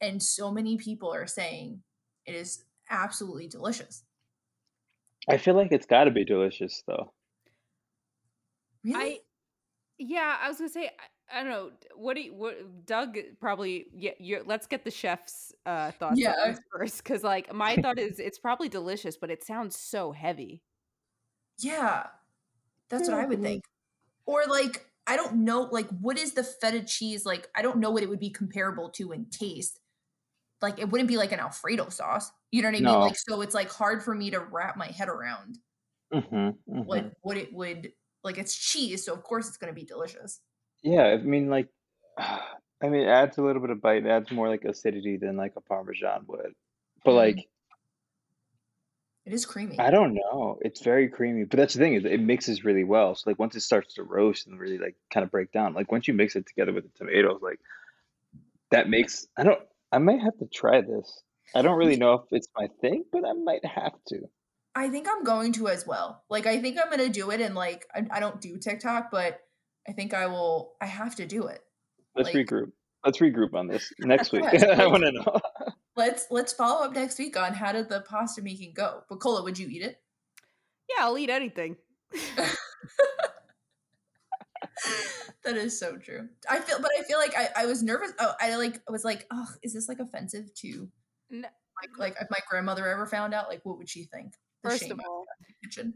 [0.00, 1.82] And so many people are saying
[2.26, 4.04] it is absolutely delicious.
[5.28, 7.12] I feel like it's got to be delicious though.
[8.84, 8.96] Really?
[8.96, 9.18] I
[9.98, 10.86] yeah, I was gonna say
[11.30, 11.70] I, I don't know.
[11.94, 14.12] What do you, what Doug probably yeah.
[14.18, 16.54] You're, let's get the chef's uh, thoughts Yeah.
[16.72, 20.62] first, because like my thought is it's probably delicious, but it sounds so heavy.
[21.58, 22.06] yeah.
[22.90, 23.64] That's what I would think.
[24.26, 27.24] Or like, I don't know, like, what is the feta cheese?
[27.26, 29.80] Like, I don't know what it would be comparable to in taste.
[30.60, 32.30] Like, it wouldn't be like an Alfredo sauce.
[32.52, 32.84] You know what I mean?
[32.84, 33.00] No.
[33.00, 35.58] Like, so it's like hard for me to wrap my head around.
[36.12, 37.92] hmm what what it would
[38.24, 40.40] like it's cheese so of course it's going to be delicious
[40.82, 41.68] Yeah, I mean, like,
[42.18, 44.04] I mean, it adds a little bit of bite.
[44.04, 46.52] It adds more like acidity than like a Parmesan would.
[47.04, 47.16] But Mm.
[47.16, 47.48] like,
[49.24, 49.78] It is creamy.
[49.78, 50.58] I don't know.
[50.62, 51.44] It's very creamy.
[51.44, 53.14] But that's the thing is it mixes really well.
[53.14, 55.92] So like once it starts to roast and really like kind of break down, like
[55.92, 57.60] once you mix it together with the tomatoes, like
[58.70, 59.60] that makes I don't
[59.92, 61.22] I might have to try this.
[61.54, 64.28] I don't really know if it's my thing, but I might have to.
[64.74, 66.24] I think I'm going to as well.
[66.30, 69.40] Like I think I'm gonna do it and like I, I don't do TikTok, but
[69.88, 71.60] I think I will I have to do it.
[72.16, 72.72] Let's Like- regroup.
[73.04, 74.44] Let's regroup on this next week.
[74.62, 75.40] I want to know.
[75.96, 79.02] Let's let's follow up next week on how did the pasta making go.
[79.08, 79.96] But Cola, would you eat it?
[80.88, 81.76] Yeah, I'll eat anything.
[85.44, 86.28] that is so true.
[86.48, 88.12] I feel but I feel like I, I was nervous.
[88.18, 90.88] Oh, I like I was like, oh, is this like offensive to
[91.30, 91.48] No.
[91.80, 94.34] like like if my grandmother ever found out, like what would she think?
[94.62, 95.94] The First of all, had in the kitchen.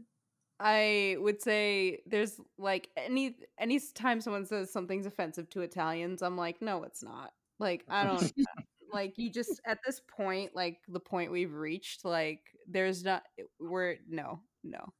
[0.59, 6.37] I would say there's like any any time someone says something's offensive to Italians, I'm
[6.37, 7.31] like, no, it's not.
[7.59, 8.33] Like I don't
[8.93, 13.23] like you just at this point, like the point we've reached, like there's not
[13.59, 14.93] we're no, no.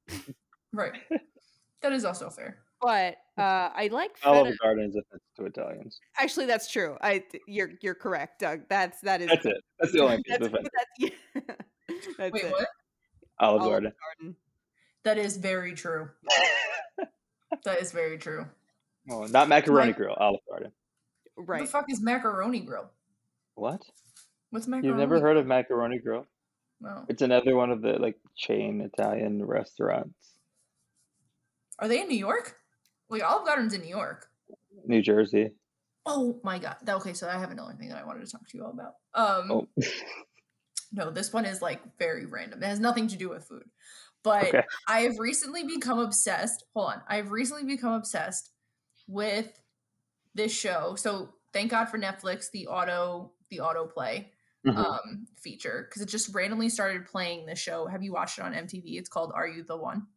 [0.74, 0.94] Right.
[1.82, 2.60] that is also fair.
[2.80, 4.58] But uh I like Olive feta.
[4.62, 6.00] Garden is offensive to Italians.
[6.20, 6.98] Actually, that's true.
[7.02, 8.62] I you're you're correct, Doug.
[8.70, 9.64] That's that is That's it.
[9.80, 11.56] That's the only thing That's, that's that's, yeah.
[12.20, 12.52] that's Wait, it.
[12.52, 12.68] what?
[13.40, 13.94] Olive Olive Garden.
[14.20, 14.36] Garden.
[15.04, 16.10] That is very true.
[17.64, 18.46] That is very true.
[19.10, 20.14] Oh, not macaroni Like- grill.
[20.16, 20.72] Olive Garden.
[21.38, 21.62] Right.
[21.62, 22.90] What the fuck is macaroni grill?
[23.56, 23.82] What?
[24.50, 24.88] What's macaroni?
[24.90, 26.26] You've never heard of macaroni grill?
[26.82, 27.06] No.
[27.08, 30.34] It's another one of the like chain Italian restaurants.
[31.80, 32.58] Are they in New York?
[33.10, 34.28] Like Olive Garden's in New York.
[34.86, 35.52] New Jersey.
[36.06, 36.76] Oh my god.
[36.88, 38.96] Okay, so I have another thing that I wanted to talk to you all about.
[39.14, 39.68] Um Oh,
[40.92, 42.64] no, this one is like very random.
[42.64, 43.66] It has nothing to do with food.
[44.24, 44.64] But okay.
[44.88, 46.64] I have recently become obsessed.
[46.74, 47.02] Hold on.
[47.08, 48.52] I have recently become obsessed
[49.08, 49.50] with
[50.34, 50.96] this show.
[50.96, 54.28] So thank God for Netflix, the auto the autoplay
[54.66, 54.76] Mhm.
[54.76, 57.86] um feature because it just randomly started playing the show.
[57.88, 58.98] Have you watched it on MTV?
[58.98, 60.08] It's called Are You the One?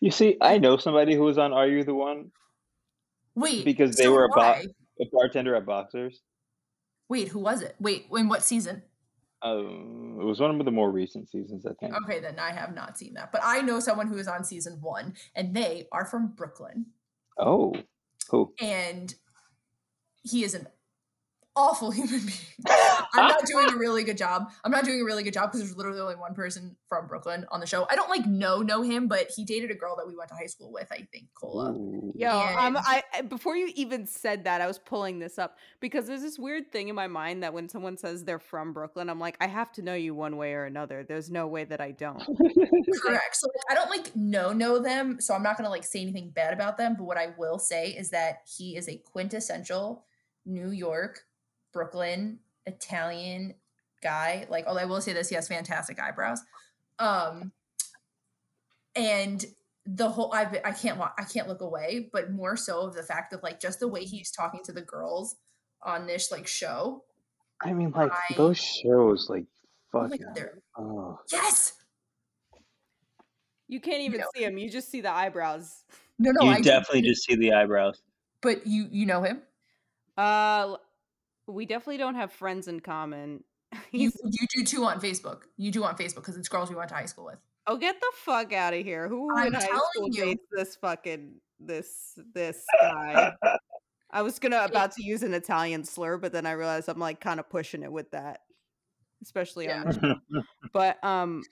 [0.00, 2.30] You see, I know somebody who was on Are You the One
[3.34, 4.62] Wait, because they so were a, bo-
[5.00, 6.22] a bartender at Boxers.
[7.08, 7.74] Wait, who was it?
[7.80, 8.82] Wait, in what season?
[9.40, 11.94] Um, it was one of the more recent seasons, I think.
[12.04, 13.32] Okay, then I have not seen that.
[13.32, 16.86] But I know someone who is on season one, and they are from Brooklyn.
[17.38, 17.74] Oh,
[18.30, 18.52] who?
[18.60, 19.14] And
[20.22, 20.66] he is an
[21.58, 22.38] awful human being.
[22.66, 24.50] I'm not doing a really good job.
[24.64, 27.44] I'm not doing a really good job because there's literally only one person from Brooklyn
[27.50, 27.86] on the show.
[27.90, 30.34] I don't like know know him, but he dated a girl that we went to
[30.36, 30.86] high school with.
[30.92, 31.72] I think Cola.
[31.72, 32.12] Ooh.
[32.16, 35.58] Yo, um, And- I I- before you even said that, I was pulling this up
[35.80, 39.10] because there's this weird thing in my mind that when someone says they're from Brooklyn,
[39.10, 41.04] I'm like, I have to know you one way or another.
[41.04, 42.18] There's no way that I don't.
[43.02, 43.36] Correct.
[43.36, 46.30] So like, I don't like know know them, so I'm not gonna like say anything
[46.30, 46.94] bad about them.
[46.96, 50.04] But what I will say is that he is a quintessential
[50.46, 51.20] New York,
[51.78, 53.54] Brooklyn, Italian
[54.02, 54.48] guy.
[54.50, 56.40] Like, although I will say this, he has fantastic eyebrows.
[56.98, 57.52] Um,
[58.96, 59.44] and
[59.86, 63.32] the whole I I can't I can't look away, but more so of the fact
[63.32, 65.36] of like just the way he's talking to the girls
[65.84, 67.04] on this like show.
[67.62, 69.44] I mean, like I- those shows, like
[69.94, 70.26] Oh fucking.
[70.34, 71.74] god, Oh, yes.
[73.68, 74.26] You can't even know.
[74.34, 74.58] see him.
[74.58, 75.84] You just see the eyebrows.
[76.18, 78.02] No, no, you I definitely just see the eyebrows.
[78.42, 79.42] But you you know him.
[80.16, 80.80] Uh, l-
[81.54, 83.44] we definitely don't have friends in common.
[83.92, 85.42] You, you do too on Facebook.
[85.58, 87.38] You do on Facebook because it's girls we went to high school with.
[87.66, 89.08] oh, get the fuck out of here!
[89.08, 90.24] Who I'm in high telling school you.
[90.24, 93.32] dates this fucking this this guy?
[94.10, 97.20] I was gonna about to use an Italian slur, but then I realized I'm like
[97.20, 98.40] kind of pushing it with that,
[99.22, 100.14] especially on Yeah.
[100.30, 100.42] the.
[100.72, 101.42] But um,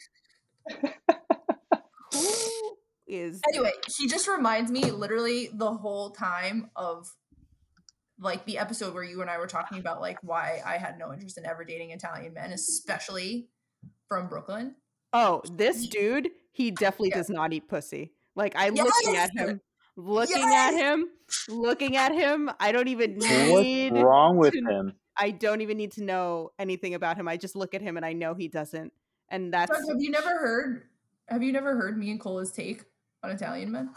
[2.13, 7.09] who is Anyway, he just reminds me literally the whole time of
[8.19, 11.13] like the episode where you and I were talking about like why I had no
[11.13, 13.49] interest in ever dating Italian men, especially
[14.09, 14.75] from Brooklyn.
[15.13, 17.17] Oh, this dude, he definitely Yeah.
[17.19, 18.13] does not eat pussy.
[18.35, 19.61] Like I looking at him,
[19.97, 21.09] looking at him,
[21.49, 22.51] looking at him.
[22.61, 24.93] I don't even need What's need wrong with to- him?
[25.19, 27.27] I don't even need to know anything about him.
[27.29, 28.93] I just look at him and I know he doesn't.
[29.31, 30.83] And that's Doug, have you never heard
[31.29, 32.85] have you never heard me and Cola's take
[33.23, 33.91] on Italian men?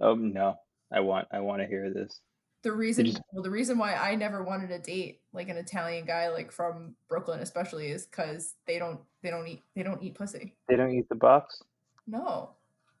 [0.00, 0.56] Oh no,
[0.92, 2.20] I want, I want to hear this.
[2.62, 6.04] The reason just- well the reason why I never wanted to date like an Italian
[6.04, 10.14] guy like from Brooklyn especially is cuz they don't they don't eat they don't eat
[10.14, 10.56] pussy.
[10.68, 11.62] They don't eat the box.
[12.06, 12.50] No.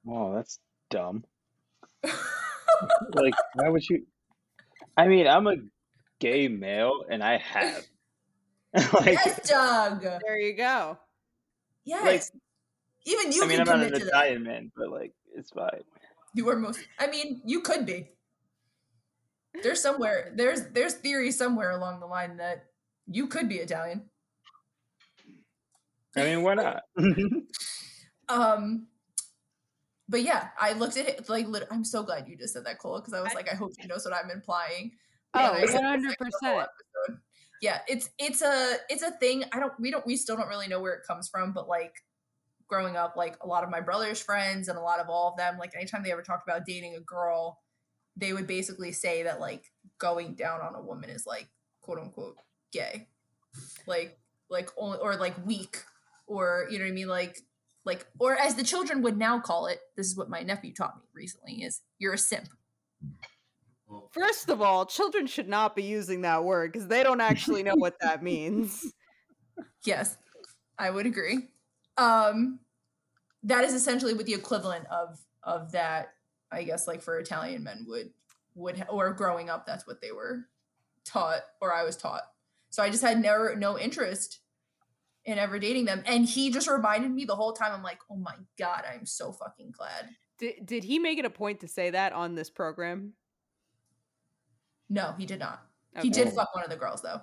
[0.08, 1.24] Oh, that's dumb.
[3.12, 4.06] Like, why would you?
[4.96, 5.56] I mean, I'm a
[6.18, 7.84] gay male, and I have.
[8.94, 10.00] like, yes, Doug.
[10.02, 10.96] there you go.
[11.84, 12.30] Yes.
[13.04, 14.08] Even you I mean, can I'm not commit an to that.
[14.08, 15.82] Italian man, but like, it's fine.
[16.34, 16.80] You are most.
[16.98, 18.08] I mean, you could be.
[19.62, 20.32] There's somewhere.
[20.34, 22.66] There's there's theory somewhere along the line that
[23.06, 24.02] you could be Italian.
[26.16, 26.82] I mean, why not?
[28.30, 28.86] Um,
[30.08, 32.78] but yeah, I looked at it like lit- I'm so glad you just said that,
[32.78, 34.92] Cole, because I was like, I hope he knows what I'm implying.
[35.34, 36.06] Oh, I said this, 100%.
[36.06, 37.20] like, the whole episode.
[37.60, 39.44] Yeah, it's it's a it's a thing.
[39.52, 41.92] I don't we don't we still don't really know where it comes from, but like
[42.68, 45.36] growing up, like a lot of my brother's friends and a lot of all of
[45.36, 47.58] them, like anytime they ever talked about dating a girl,
[48.16, 49.64] they would basically say that like
[49.98, 51.48] going down on a woman is like
[51.80, 52.36] quote unquote
[52.72, 53.08] gay.
[53.86, 54.18] Like
[54.48, 55.82] like only or like weak
[56.26, 57.08] or you know what I mean?
[57.08, 57.38] Like
[57.84, 60.96] like or as the children would now call it, this is what my nephew taught
[60.96, 62.48] me recently, is you're a simp.
[64.12, 67.74] First of all, children should not be using that word because they don't actually know
[67.76, 68.92] what that means.
[69.84, 70.16] Yes,
[70.78, 71.48] I would agree.
[71.96, 72.60] Um,
[73.42, 76.14] that is essentially what the equivalent of of that,
[76.52, 78.10] I guess, like for Italian men would
[78.54, 80.46] would ha- or growing up, that's what they were
[81.04, 82.22] taught, or I was taught.
[82.70, 84.40] So I just had never no interest
[85.24, 87.72] in ever dating them, and he just reminded me the whole time.
[87.72, 90.08] I'm like, oh my god, I'm so fucking glad.
[90.38, 93.12] Did, did he make it a point to say that on this program?
[94.88, 95.62] No, he did not.
[96.00, 97.20] He did fuck one of the girls though.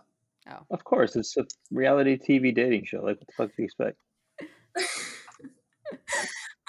[0.49, 0.65] Oh.
[0.71, 2.97] Of course, it's a reality TV dating show.
[2.97, 3.97] Like, what the fuck do you expect?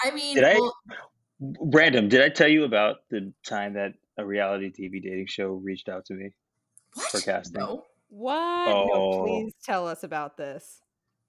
[0.01, 0.73] I mean, Did I- well,
[1.39, 5.87] Random, did I tell you about the time that a reality TV dating show reached
[5.89, 6.31] out to me?
[6.95, 7.11] what?
[7.11, 7.59] for casting.
[7.61, 7.85] No.
[8.09, 8.67] What?
[8.69, 9.23] No, Oh.
[9.23, 10.81] please tell us about this.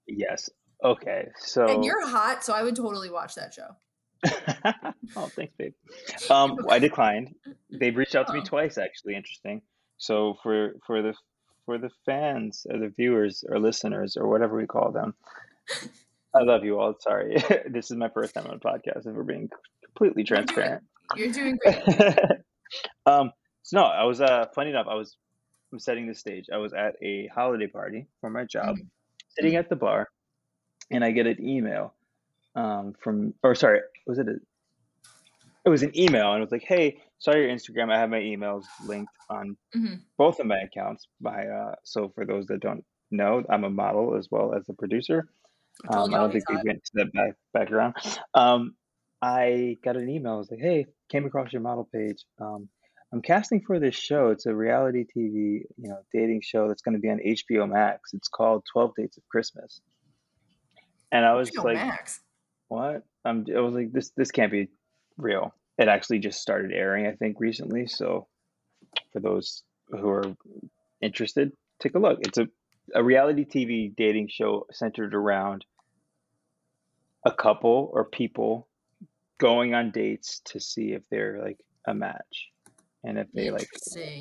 [0.07, 0.49] Yes.
[0.83, 1.29] Okay.
[1.39, 1.67] So.
[1.67, 3.67] And you're hot, so I would totally watch that show.
[5.15, 5.73] oh, thanks, babe.
[6.29, 7.35] Um, I declined.
[7.69, 8.45] They've reached out to me Oh.
[8.45, 9.15] twice, actually.
[9.15, 9.61] Interesting.
[9.97, 11.13] So for for the
[11.65, 15.13] for the fans or the viewers or listeners or whatever we call them,
[16.35, 16.95] I love you all.
[16.99, 17.35] Sorry,
[17.69, 19.49] this is my first time on a podcast, and we're being
[19.95, 20.83] completely transparent.
[21.15, 21.77] You're doing great.
[23.05, 23.31] um,
[23.63, 24.87] so no, I was uh funny enough.
[24.89, 25.15] I was
[25.71, 26.45] I'm setting the stage.
[26.53, 28.87] I was at a holiday party for my job, Mhm.
[29.29, 30.09] sitting at the bar,
[30.89, 31.93] and I get an email
[32.55, 34.35] um from or sorry, was it a
[35.63, 37.91] it was an email and it was like, hey, saw your Instagram.
[37.91, 40.01] I have my emails linked on Mhm.
[40.17, 41.07] both of my accounts.
[41.19, 44.73] My uh, so for those that don't know, I'm a model as well as a
[44.73, 45.29] producer.
[45.89, 47.95] I Um, I don't think we went to that back, background.
[48.33, 48.75] Um,
[49.21, 50.33] I got an email.
[50.33, 52.25] I was like, "Hey, came across your model page.
[52.39, 52.69] Um,
[53.13, 54.29] I'm casting for this show.
[54.29, 58.13] It's a reality TV, you know, dating show that's going to be on HBO Max.
[58.13, 59.81] It's called Twelve Dates of Christmas."
[61.11, 62.21] And I was HBO like, Max.
[62.67, 64.69] "What?" Um, I was like, "This this can't be
[65.17, 67.87] real." It actually just started airing, I think, recently.
[67.87, 68.27] So,
[69.13, 70.35] for those who are
[71.01, 72.19] interested, take a look.
[72.21, 72.47] It's a
[72.95, 75.65] a reality TV dating show centered around
[77.25, 78.67] a couple or people
[79.41, 82.49] going on dates to see if they're like a match
[83.03, 83.67] and if they like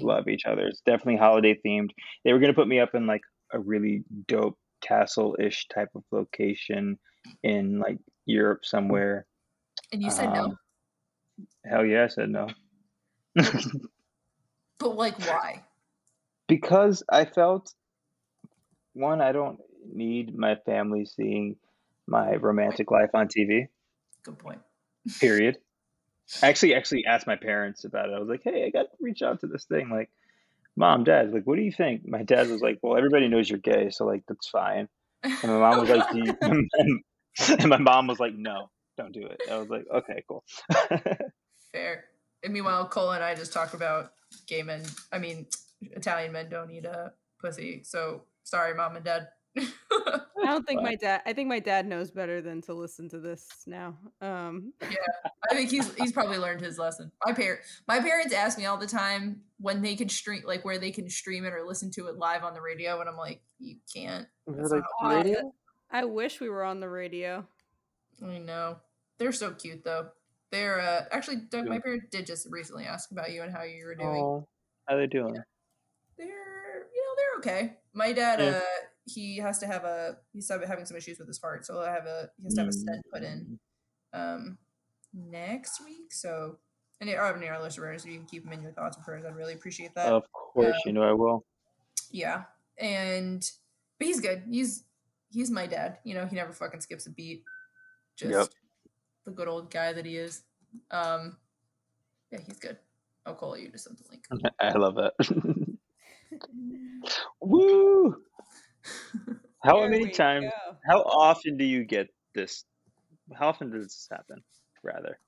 [0.01, 0.67] love each other.
[0.67, 1.91] It's definitely holiday themed.
[2.25, 3.21] They were gonna put me up in like
[3.53, 6.99] a really dope castle ish type of location
[7.43, 9.27] in like Europe somewhere.
[9.93, 10.41] And you said no.
[10.41, 10.59] Um,
[11.67, 12.49] Hell yeah, I said no.
[14.79, 15.63] But like why?
[16.49, 17.75] because I felt
[18.95, 19.61] one, I don't
[19.93, 21.57] need my family seeing
[22.07, 23.69] my romantic life on TV.
[24.25, 24.61] Good point.
[25.21, 25.59] Period.
[26.43, 28.15] I actually actually asked my parents about it.
[28.15, 29.91] I was like, "Hey, I got to reach out to this thing.
[29.91, 30.11] Like,
[30.77, 33.59] mom, dad, like, what do you think?" My dad was like, "Well, everybody knows you're
[33.59, 34.89] gay, so like that's fine."
[35.23, 36.35] And my mom was like, do
[37.49, 40.45] and my mom was like, "No, don't do it." I was like, "Okay, cool."
[41.73, 42.05] Fair.
[42.43, 44.13] And meanwhile, Cole and I just talk about
[44.47, 44.85] gay men.
[45.13, 45.47] I mean,
[45.83, 47.83] Italian men don't eat a pussy.
[47.85, 49.29] So sorry, mom and dad.
[49.57, 50.87] I don't think Wow.
[50.87, 51.23] my dad.
[51.27, 53.99] I think my dad knows better than to listen to this now.
[54.21, 54.89] Um, yeah,
[55.51, 57.11] I think he's he's probably learned his lesson.
[57.27, 60.79] My parent my parents ask me all the time when they can stream like where
[60.79, 63.43] they can stream it or listen to it live on the radio, and I'm like,
[63.59, 64.27] you can't.
[64.47, 65.45] That's not how we do it.
[65.91, 67.45] I wish we were on the radio.
[68.25, 68.77] I know.
[69.19, 70.09] They're so cute though.
[70.53, 73.85] They're uh actually Doug, my parents did just recently ask about you and how you
[73.85, 74.23] were doing.
[74.23, 74.49] Oh,
[74.89, 75.35] how they doing?
[76.17, 77.77] They're you know, they're okay.
[77.93, 78.47] My dad Yeah.
[78.59, 78.61] uh
[79.15, 82.07] he has to have a he's having some issues with his heart, so I have
[82.07, 83.59] a he has to have a stent put in
[84.13, 84.59] um
[85.13, 86.13] next week.
[86.13, 86.59] So
[87.01, 89.25] and any of our listeners, you can keep them in your thoughts and prayers.
[89.25, 90.13] I'd really appreciate that.
[90.13, 91.47] Of course, you know I will.
[92.11, 92.45] Yeah.
[92.79, 93.49] And
[93.99, 94.43] but he's good.
[94.49, 94.85] He's
[95.31, 95.99] he's my dad.
[96.05, 97.43] You know, he never fucking skips a beat.
[98.17, 98.49] Just Yep.
[99.25, 100.43] the good old guy that he is.
[100.91, 101.37] Um
[102.31, 102.77] yeah, he's good.
[103.27, 105.13] I'll call you to something like I love it.
[107.41, 108.17] Woo!
[109.63, 110.47] How Here many we times?
[110.67, 110.77] go.
[110.87, 112.65] How often do you get this?
[113.35, 114.43] How often does this happen?
[114.83, 115.19] Rather,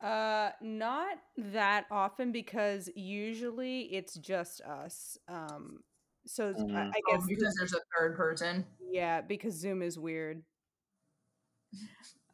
[0.00, 5.18] Uh, not that often because usually it's just us.
[5.28, 5.84] Um,
[6.26, 8.64] so I, Mm, I Oh, guess the- because there's a third person.
[8.90, 10.42] yeah, because Zoom is weird.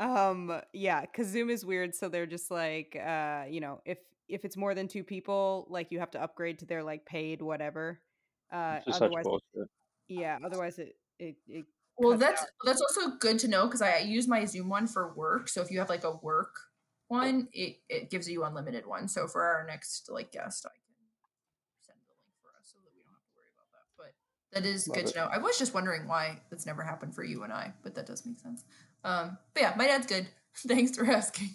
[0.01, 3.99] Um, yeah, because Zoom is weird, so they're just like, uh, you know, if
[4.29, 7.41] if it's more than two people, like you have to upgrade to their like paid
[7.43, 8.01] whatever.
[8.53, 9.69] Uh, it's just such otherwise, bullshit.
[10.09, 11.65] Yeah, otherwise it it, it
[11.97, 12.49] Well, that's out.
[12.65, 15.49] that's also good to know because I use my Zoom one for work.
[15.49, 16.55] So if you have like a work
[17.09, 19.09] one, it it gives you unlimited one.
[19.09, 20.83] So for our next like guest, I can
[21.87, 23.87] send the link for us so that we don't have to worry about that.
[23.97, 24.15] But
[24.63, 25.13] that is Love good it.
[25.13, 25.27] to know.
[25.33, 28.25] I was just wondering why that's never happened for you and I, but that does
[28.27, 28.65] make sense.
[29.05, 30.29] Um, but yeah, my dad's good.
[30.67, 31.51] Thanks for asking.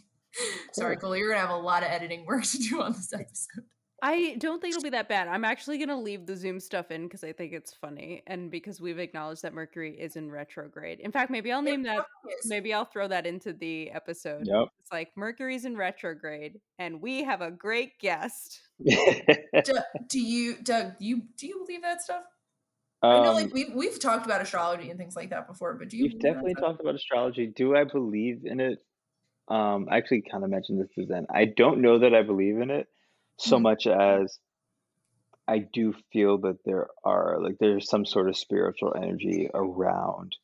[0.71, 1.09] Sorry, Cool.
[1.09, 3.65] Cole, you're gonna have a lot of editing work to do on this episode.
[4.05, 5.29] I don't think it'll be that bad.
[5.29, 8.81] I'm actually gonna leave the Zoom stuff in because I think it's funny, and because
[8.81, 10.99] we've acknowledged that Mercury is in retrograde.
[10.99, 12.05] In fact, maybe I'll name that.
[12.43, 14.45] Maybe I'll throw that into the episode.
[14.45, 14.67] Yep.
[14.81, 18.59] It's like Mercury's in retrograde, and we have a great guest.
[18.85, 19.73] Do,
[20.09, 20.97] do you, Doug?
[20.99, 22.23] Do you do you believe that stuff?
[23.01, 25.87] I know, um, like we we've talked about astrology and things like that before, but
[25.87, 26.03] do you?
[26.03, 27.47] we've definitely talked about astrology.
[27.47, 28.83] Do I believe in it?
[29.47, 31.27] Um, I actually kind of mentioned this to Zen.
[31.33, 32.89] I don't know that I believe in it
[33.37, 33.61] so Mhm.
[33.61, 34.39] much as
[35.47, 40.37] I do feel that there are like there's some sort of spiritual energy around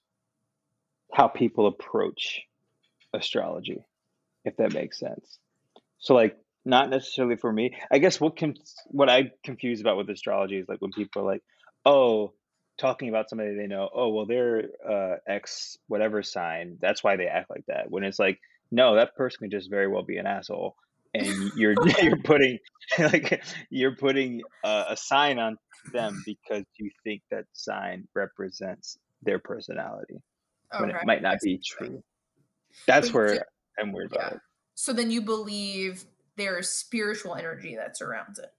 [1.14, 2.42] how people approach
[3.14, 3.84] astrology,
[4.46, 5.40] if that makes sense.
[6.00, 7.76] So like not necessarily for me.
[7.92, 8.56] I guess what can
[8.88, 11.44] what I'm confused about with astrology is like when people are like,
[11.86, 12.34] oh,
[12.78, 17.28] talking about somebody they know, oh well they're uh X whatever sign, that's why they
[17.28, 17.90] act like that.
[17.90, 18.40] When it's like,
[18.72, 20.76] no, that person could just very well be an asshole.
[21.14, 22.60] And you're you're putting
[23.00, 25.58] like you're putting a, a sign on
[25.92, 30.22] them because you think that sign represents their personality
[30.78, 31.92] when it might not be what you're saying.
[31.92, 32.04] true.
[32.88, 33.46] That's But where
[33.80, 34.40] I'm worried about it.
[34.76, 36.06] So then you believe
[36.38, 38.52] there's spiritual energy that surrounds it.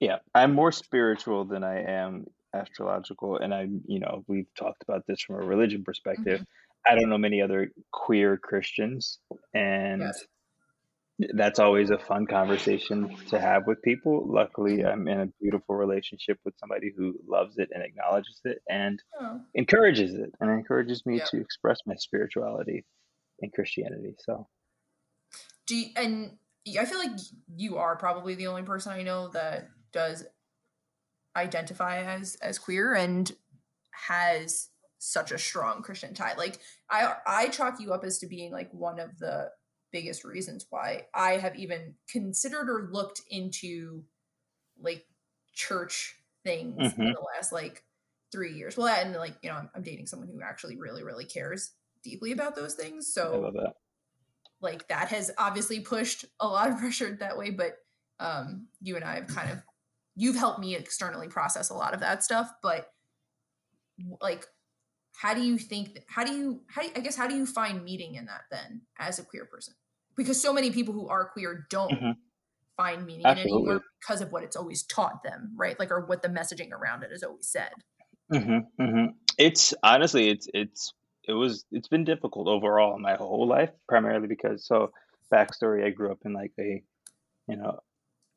[0.00, 5.06] Yeah, I'm more spiritual than I am astrological, and I'm, you know, we've talked about
[5.06, 6.40] this from a religion perspective.
[6.40, 6.44] hmm
[6.88, 9.18] I don't know many other queer Christians,
[9.54, 10.24] and Yes.
[11.34, 14.26] That's always a fun conversation to have with people.
[14.28, 19.02] Luckily, I'm in a beautiful relationship with somebody who loves it and acknowledges it and
[19.18, 22.84] Oh, encourages it, and encourages me to express my spirituality
[23.40, 24.14] in Christianity.
[24.18, 24.46] So,
[25.66, 26.32] Do you, and
[26.78, 27.12] I feel like
[27.54, 30.26] you are probably the only person I know that does
[31.36, 33.30] identify as as queer and
[34.08, 36.34] has such a strong Christian tie.
[36.36, 36.58] Like
[36.90, 39.50] I I chalk you up as to being like one of the
[39.96, 44.04] biggest reasons why I have even considered or looked into
[44.78, 45.06] like
[45.54, 47.82] church things in hmm the last like
[48.30, 48.76] three years.
[48.76, 51.72] Well, and like you know, I'm, I'm dating someone who actually really really cares
[52.02, 53.12] deeply about those things.
[53.14, 53.72] So that.
[54.60, 57.78] like that has obviously pushed a lot of pressure that way but
[58.20, 59.58] um you and i have kind of
[60.14, 62.90] you've helped me externally process a lot of that stuff but
[64.20, 64.46] like
[65.16, 67.46] how do you think how do you how do you, i guess how do you
[67.46, 69.74] find meaning in that then as a queer person
[70.16, 72.12] because so many people who are queer don't hmm
[72.76, 73.48] find meaning in it Absolutely.
[73.48, 77.02] anymore because of what it's always taught them right like or what the messaging around
[77.02, 77.72] it has always said
[78.32, 79.06] hmm hmm
[79.38, 80.92] It's honestly, it's it's
[81.28, 84.92] it was it's been difficult overall my whole life, primarily because so
[85.32, 86.82] backstory, I grew up in like a
[87.48, 87.80] you know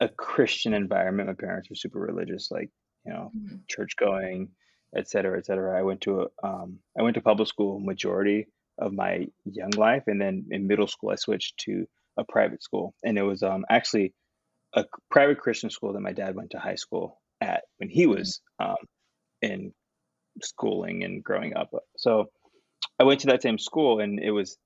[0.01, 1.29] a Christian environment.
[1.29, 2.71] My parents were super religious, like
[3.05, 3.63] you know Mhm.
[3.69, 4.49] church going,
[4.95, 5.79] et cetera, et cetera.
[5.79, 8.47] I went to a um I went to public school majority
[8.79, 11.85] of my young life, and then in middle school I switched to
[12.17, 14.13] a private school, and it was um actually
[14.75, 18.41] a private Christian school that my dad went to high school at when he was
[18.59, 18.77] um
[19.41, 19.73] in
[20.43, 21.71] schooling and growing up.
[21.97, 22.31] So
[22.99, 24.57] I went to that same school, and it was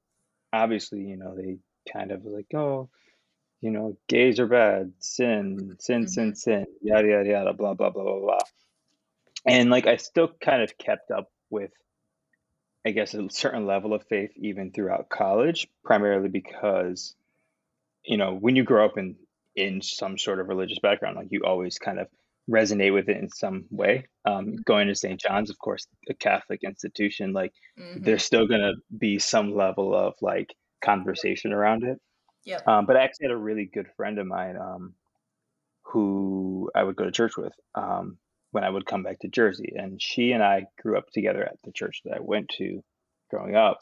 [0.54, 1.58] obviously, you know, they
[1.92, 2.90] kind of like, oh,
[3.62, 6.10] you know, gays are bad, sin, sin, Mhm.
[6.10, 8.40] sin, sin, yada yada yada, blah blah blah blah blah.
[9.46, 11.72] And like I still kind of kept up with,
[12.86, 17.16] I guess, a certain level of faith even throughout college, primarily because,
[18.06, 19.18] you know, when you grow up in
[19.56, 22.08] in some sort of religious background, like you always kind of
[22.50, 24.08] resonate with it in some way.
[24.26, 25.20] Um, going to St.
[25.20, 28.06] John's, of course, a Catholic institution, like Mhm.
[28.06, 32.00] there's still gonna be some level of like conversation around it.
[32.44, 32.64] Yeah.
[32.68, 34.96] Um, but I actually had a really good friend of mine um,
[35.84, 38.18] who I would go to church with um,
[38.54, 41.58] when I would come back to Jersey, and she and I grew up together at
[41.64, 42.84] the church that I went to
[43.30, 43.82] growing up.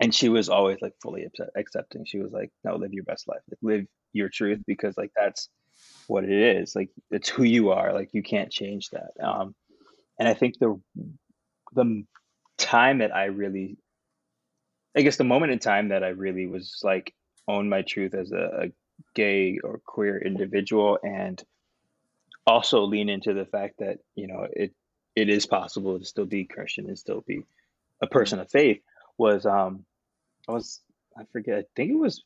[0.00, 2.04] And she was always like fully accepting.
[2.04, 3.40] She was like, "No, live your best life.
[3.48, 5.48] Like, live your truth because like that's
[6.08, 6.76] what it is.
[6.76, 7.94] Like it's who you are.
[7.94, 9.54] Like you can't change that." Um,
[10.18, 10.78] and I think the
[11.72, 12.04] the
[12.58, 13.78] time that I really,
[14.94, 17.14] I guess the moment in time that I really was like
[17.48, 18.72] own my truth as a, a
[19.14, 21.42] gay or queer individual and
[22.46, 24.72] also lean into the fact that you know it
[25.16, 27.44] it is possible to still be Christian and still be
[28.02, 28.80] a person of faith
[29.16, 29.84] was um
[30.48, 30.80] I was
[31.18, 32.22] I forget I think it was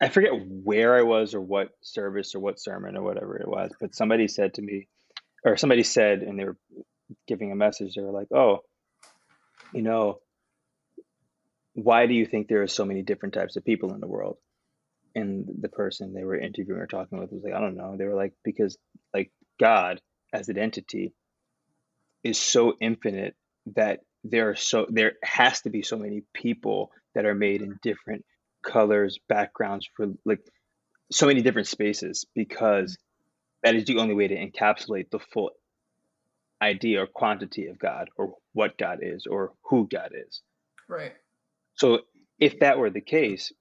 [0.00, 3.70] I forget where I was or what service or what sermon or whatever it was,
[3.80, 4.88] but somebody said to me
[5.44, 6.56] or somebody said and they were
[7.26, 8.64] giving a message, they were like, Oh,
[9.72, 10.20] you know,
[11.74, 14.36] why do you think there are so many different types of people in the world?
[15.14, 17.96] And the person they were interviewing or talking with was like, I don't know.
[17.96, 18.76] They were like, because
[19.12, 20.00] like God
[20.32, 21.14] as an entity
[22.24, 23.36] is so infinite
[23.76, 27.78] that there are so there has to be so many people that are made in
[27.82, 28.24] different
[28.62, 30.40] colors, backgrounds for like
[31.12, 33.60] so many different spaces because mm-hmm.
[33.62, 35.50] that is the only way to encapsulate the full
[36.62, 40.40] idea or quantity of God or what God is or who God is.
[40.88, 41.12] Right.
[41.74, 42.00] So
[42.38, 43.52] if that were the case,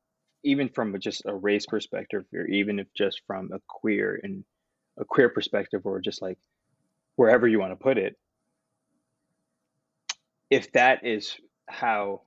[0.43, 4.43] even from just a race perspective, or even if just from a queer and
[4.97, 6.37] a queer perspective, or just like
[7.15, 8.17] wherever you want to put it,
[10.49, 11.35] if that is
[11.67, 12.21] how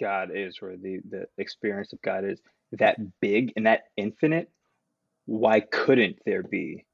[0.00, 2.40] God is, or the the experience of God is
[2.72, 4.50] that big and that infinite,
[5.26, 6.84] why couldn't there be?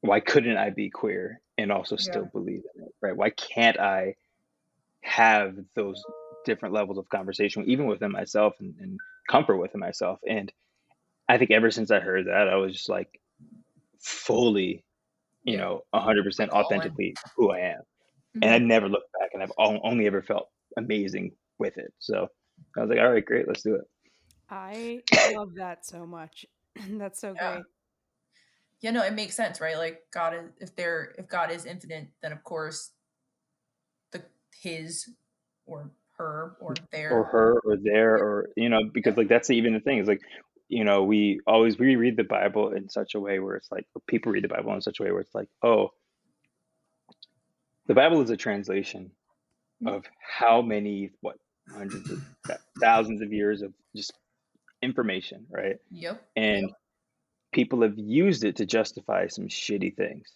[0.00, 2.28] Why couldn't I be queer and also still yeah.
[2.32, 2.94] believe in it?
[3.02, 3.16] Right?
[3.16, 4.14] Why can't I
[5.02, 6.02] have those
[6.44, 8.98] different levels of conversation, even within myself and, and
[9.28, 10.18] comfort within myself.
[10.28, 10.52] And
[11.28, 13.20] I think ever since I heard that, I was just like
[14.00, 14.84] fully,
[15.44, 17.78] you know, 100% authentically who I am.
[17.78, 18.42] Mm-hmm.
[18.42, 21.92] And I never looked back and I've only ever felt amazing with it.
[21.98, 22.28] So
[22.76, 23.84] I was like, all right, great, let's do it.
[24.48, 25.00] I
[25.34, 26.46] love that so much.
[26.90, 27.54] That's so yeah.
[27.54, 27.64] great.
[28.82, 29.76] Yeah, no, it makes sense, right?
[29.78, 32.92] Like God is if there if God is infinite, then of course
[34.12, 34.22] the
[34.62, 35.08] his
[35.64, 39.74] or her or their or her or their or you know because like that's even
[39.74, 40.22] the thing is like
[40.68, 43.86] you know we always we read the bible in such a way where it's like
[44.06, 45.90] people read the bible in such a way where it's like oh
[47.86, 49.10] the bible is a translation
[49.82, 49.94] mm-hmm.
[49.94, 51.36] of how many what
[51.68, 52.22] hundreds of
[52.80, 54.12] thousands of years of just
[54.82, 56.76] information right yep and yep.
[57.52, 60.32] people have used it to justify some shitty things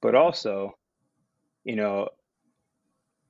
[0.00, 0.76] but also
[1.64, 2.08] you know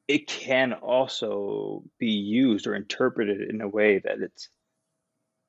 [0.09, 4.48] it can also be used or interpreted in a way that it's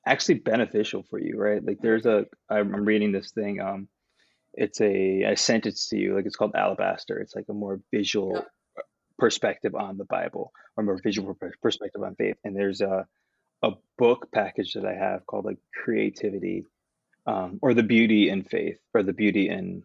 [0.04, 1.64] actually beneficial for you, right?
[1.64, 3.60] Like there's a I'm reading this thing.
[3.60, 3.88] Um,
[4.54, 6.14] it's a I sent it to you.
[6.14, 7.18] Like it's called Alabaster.
[7.18, 8.44] It's like a more visual
[9.18, 12.36] perspective on the Bible or more visual perspective on faith.
[12.44, 13.06] And there's a
[13.62, 16.64] a book package that I have called like Creativity,
[17.26, 19.82] um, or the Beauty in Faith, or the Beauty in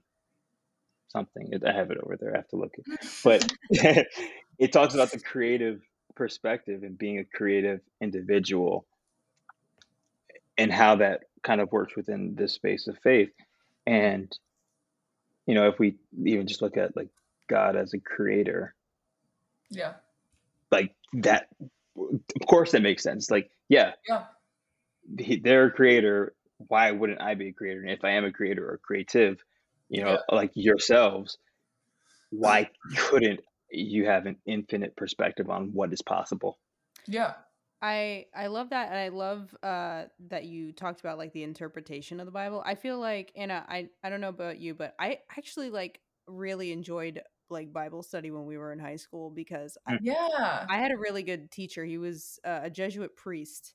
[1.13, 1.51] something.
[1.65, 2.33] I have it over there.
[2.33, 2.85] I have to look it.
[3.23, 3.51] But
[4.59, 5.81] it talks about the creative
[6.15, 8.85] perspective and being a creative individual
[10.57, 13.31] and how that kind of works within this space of faith.
[13.85, 14.35] And,
[15.45, 17.09] you know, if we even just look at like
[17.49, 18.75] God as a creator,
[19.69, 19.93] yeah,
[20.71, 21.47] like that,
[21.97, 23.29] of course, that makes sense.
[23.31, 24.25] Like, yeah, yeah,
[25.07, 26.33] they're a creator.
[26.67, 27.81] Why wouldn't I be a creator?
[27.81, 29.43] And if I am a creator or creative,
[29.93, 30.35] you know, yeah.
[30.35, 31.37] like yourselves,
[32.31, 36.59] why couldn't you have an infinite perspective on what is possible.
[37.07, 37.33] Yeah.
[37.81, 42.19] I I love that and I love uh that you talked about like the interpretation
[42.21, 42.63] of the Bible.
[42.65, 46.71] I feel like Anna, I I don't know about you, but I actually like really
[46.71, 50.91] enjoyed like Bible study when we were in high school because I, yeah, I had
[50.91, 51.83] a really good teacher.
[51.83, 53.73] He was uh, a Jesuit priest.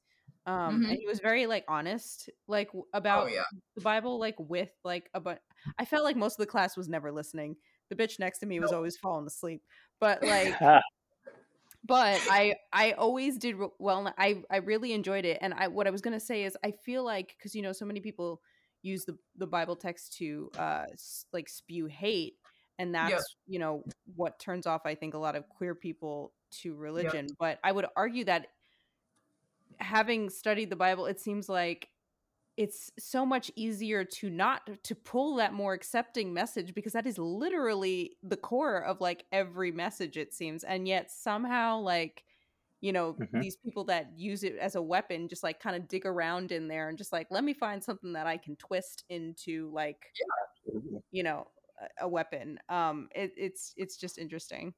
[0.49, 0.91] Um, mm-hmm.
[0.91, 3.43] and he was very like honest like oh, about oh, yeah.
[3.77, 5.41] the Bible like with like a but
[5.79, 7.57] I felt like most of the class was never listening.
[7.91, 9.63] The bitch next to me was always falling asleep
[10.01, 10.55] but like
[11.85, 15.91] but i i always did well i i really enjoyed it and i what i
[15.91, 18.41] was going to say is i feel like because you know so many people
[18.83, 20.85] use the the bible text to uh
[21.33, 22.35] like spew hate
[22.79, 23.21] and that's yep.
[23.47, 23.83] you know
[24.17, 27.37] what turns off i think a lot of queer people to religion yep.
[27.39, 28.49] but i would argue that
[29.81, 31.89] having studied the bible it seems like
[32.59, 37.17] it's so much easier to not to pull that more accepting message because that is
[37.17, 42.25] literally the core of like every message it seems and yet somehow like
[42.81, 43.41] you know mm-hmm.
[43.41, 46.67] these people that use it as a weapon just like kind of dig around in
[46.67, 50.03] there and just like let me find something that i can twist into like
[50.67, 50.99] yeah.
[51.13, 51.47] you know
[51.81, 54.75] a, a weapon um it, it's it's just interesting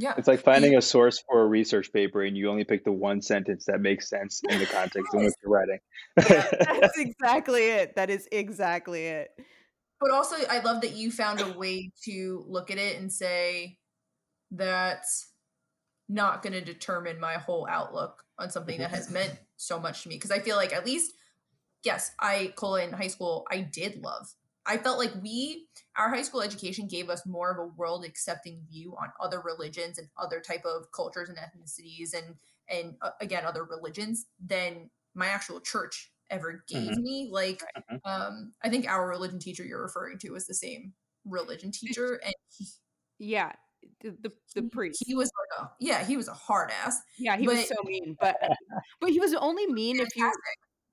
[0.00, 0.14] yeah.
[0.16, 3.20] It's like finding a source for a research paper and you only pick the one
[3.20, 5.78] sentence that makes sense in the context in which you're writing.
[6.16, 7.96] That's exactly it.
[7.96, 9.30] That is exactly it.
[10.00, 13.76] But also, I love that you found a way to look at it and say
[14.50, 15.30] that's
[16.08, 20.08] not going to determine my whole outlook on something that has meant so much to
[20.08, 20.14] me.
[20.14, 21.12] Because I feel like at least,
[21.84, 24.34] yes, I Cola in high school, I did love.
[24.70, 25.66] I felt like we,
[25.96, 29.98] our high school education gave us more of a world accepting view on other religions
[29.98, 32.36] and other type of cultures and ethnicities and
[32.68, 37.02] and uh, again other religions than my actual church ever gave Mhm.
[37.02, 37.28] me.
[37.32, 38.00] Like, Mhm.
[38.04, 40.94] um, I think our religion teacher you're referring to was the same
[41.24, 42.66] religion teacher, and he,
[43.18, 43.52] Yeah,
[44.02, 45.02] the the, the he- priest.
[45.04, 47.02] he was like a yeah, he was a hard ass.
[47.18, 48.36] yeah, he was so mean, but
[49.00, 50.30] but he was only mean if you.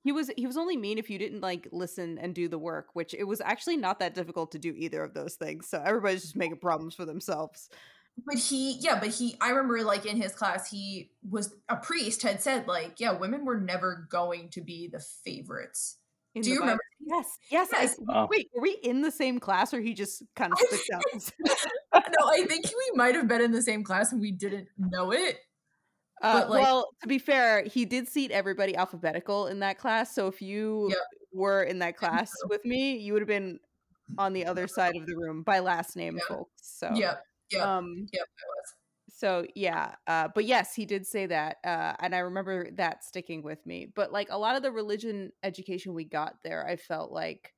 [0.07, 2.87] He was he was only mean if you didn't like listen and do the work,
[2.93, 5.67] which it was actually not that difficult to do either of those things.
[5.67, 7.69] So everybody's just making problems for themselves.
[8.25, 12.21] But he, yeah, but he, I remember like in his class, he was a priest
[12.23, 15.97] had said like, yeah, women were never going to be the favorites.
[16.33, 16.65] in Do the you Bible.
[16.65, 16.83] remember?
[17.05, 17.69] Yes, yes.
[17.73, 17.95] I- Yes.
[17.99, 18.27] Wow.
[18.31, 21.03] wait, were we in the same class, or he just kind of sticks out?
[21.93, 25.11] no, I think we might have been in the same class and we didn't know
[25.11, 25.37] it.
[26.21, 30.13] Uh, like- well, to be fair, he did seat everybody alphabetical in that class.
[30.15, 30.99] So if you Yep.
[31.33, 33.59] were in that class with me, you would have been
[34.17, 36.23] on the other side of the room by last name, Yeah.
[36.27, 36.51] folks.
[36.61, 37.17] So yeah,
[37.51, 38.75] yep, um, was.
[39.09, 43.43] so yeah, uh, but yes, he did say that, uh, and I remember that sticking
[43.43, 43.85] with me.
[43.93, 47.53] But like a lot of the religion education we got there, I felt like,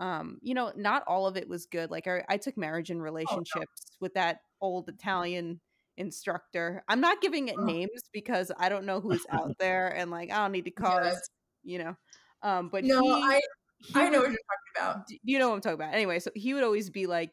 [0.00, 1.90] um, you know, not all of it was good.
[1.90, 5.60] Like I, I took marriage and relationships with that old Italian
[5.96, 6.82] instructor.
[6.88, 7.64] I'm not giving it Oh.
[7.64, 11.06] names because I don't know who's out there, and like I don't need to cause,
[11.06, 11.28] Yes.
[11.62, 11.96] you know.
[12.42, 13.40] Um, but No, he, I,
[13.78, 14.38] he I know was- what you're
[14.78, 15.06] talking about.
[15.22, 15.94] you know what I'm talking about.
[15.94, 17.30] Anyway, so he would always be like,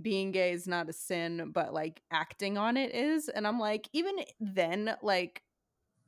[0.00, 3.28] being gay is not a sin, but like acting on it is.
[3.28, 5.42] And I'm like, even then, like,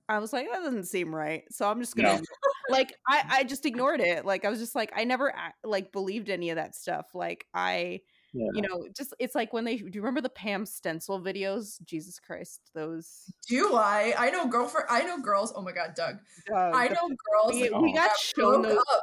[0.09, 1.43] I was like, that doesn't seem right.
[1.51, 2.23] So I'm just gonna No.
[2.69, 4.25] like I I just ignored it.
[4.25, 5.33] Like I was just like I never
[5.65, 7.07] like believed any of that stuff.
[7.15, 8.01] Like I
[8.33, 8.47] Yeah.
[8.55, 11.83] you know just it's like when they do you remember the Pam Stenzel videos?
[11.85, 13.25] Jesus Christ, those.
[13.49, 14.15] Do I?
[14.17, 14.87] I know girlfriend.
[14.89, 15.53] I know girls.
[15.57, 16.19] Oh my god, Doug.
[16.53, 18.79] uh, I the- know girls we, we got that shown broke those.
[18.79, 19.03] up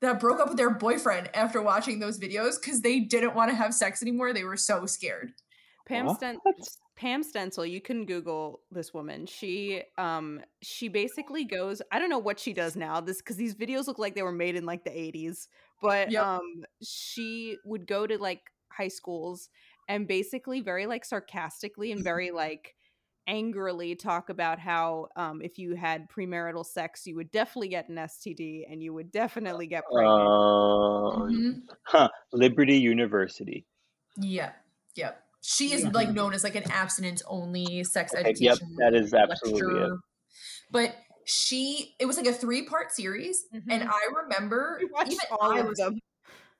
[0.00, 3.54] that broke up with their boyfriend after watching those videos because they didn't want to
[3.54, 4.32] have sex anymore.
[4.32, 5.32] They were so scared.
[5.86, 6.16] Pam What?
[6.16, 6.38] Sten-
[6.96, 9.26] Pam Stenzel, you can Google this woman.
[9.26, 13.54] She um she basically goes, I don't know what she does now, this because these
[13.54, 15.48] videos look like they were made in like the 80s.
[15.82, 16.20] But Yep.
[16.20, 19.50] um she would go to like high schools
[19.88, 22.76] and basically very like sarcastically and very like
[23.28, 27.98] angrily talk about how um if you had premarital sex you would definitely get an
[27.98, 30.32] STD and you would definitely get pregnant.
[31.12, 31.68] Oh, Mhm.
[31.84, 32.08] huh.
[32.32, 33.66] Liberty University.
[34.16, 34.52] Yeah,
[34.94, 35.14] yeah.
[35.42, 35.90] She is Yeah.
[35.92, 38.38] like known as like an abstinence only sex Okay, education.
[38.38, 39.92] yep, that is absolutely it.
[40.70, 43.88] But she, it was like a three part series, and Mhm.
[43.88, 45.98] I remember even all I of them.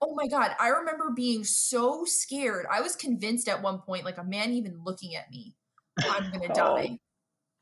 [0.00, 2.66] Oh my god, I remember being so scared.
[2.70, 5.54] I was convinced at one point, like a man even looking at me,
[5.98, 6.76] I'm gonna Oh.
[6.76, 6.98] die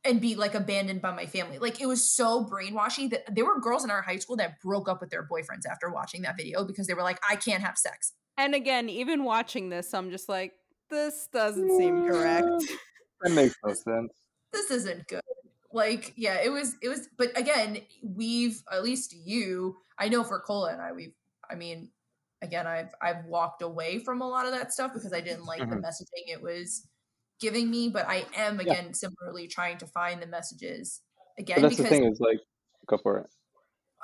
[0.04, 1.58] and be like abandoned by my family.
[1.58, 4.88] Like it was so brainwashy that there were girls in our high school that broke
[4.88, 7.76] up with their boyfriends after watching that video because they were like, I can't have
[7.76, 8.14] sex.
[8.38, 10.54] And again, even watching this, I'm just like,
[10.88, 12.64] this doesn't seem correct.
[13.20, 14.12] That makes no sense.
[14.52, 15.20] This isn't good.
[15.72, 20.40] Like, yeah, it was, it was, but again, we've at least you, I know for
[20.40, 21.14] Cola and I, we've,
[21.48, 21.92] I mean,
[22.42, 25.68] again, I've I've walked away from a lot of that stuff because I didn't like
[25.70, 25.82] the Mhm.
[25.84, 26.88] messaging it was
[27.40, 28.74] giving me, but I am Yeah.
[28.74, 31.02] again similarly trying to find the messages
[31.54, 32.40] But again that's the because thing is like,
[32.86, 33.30] go for it.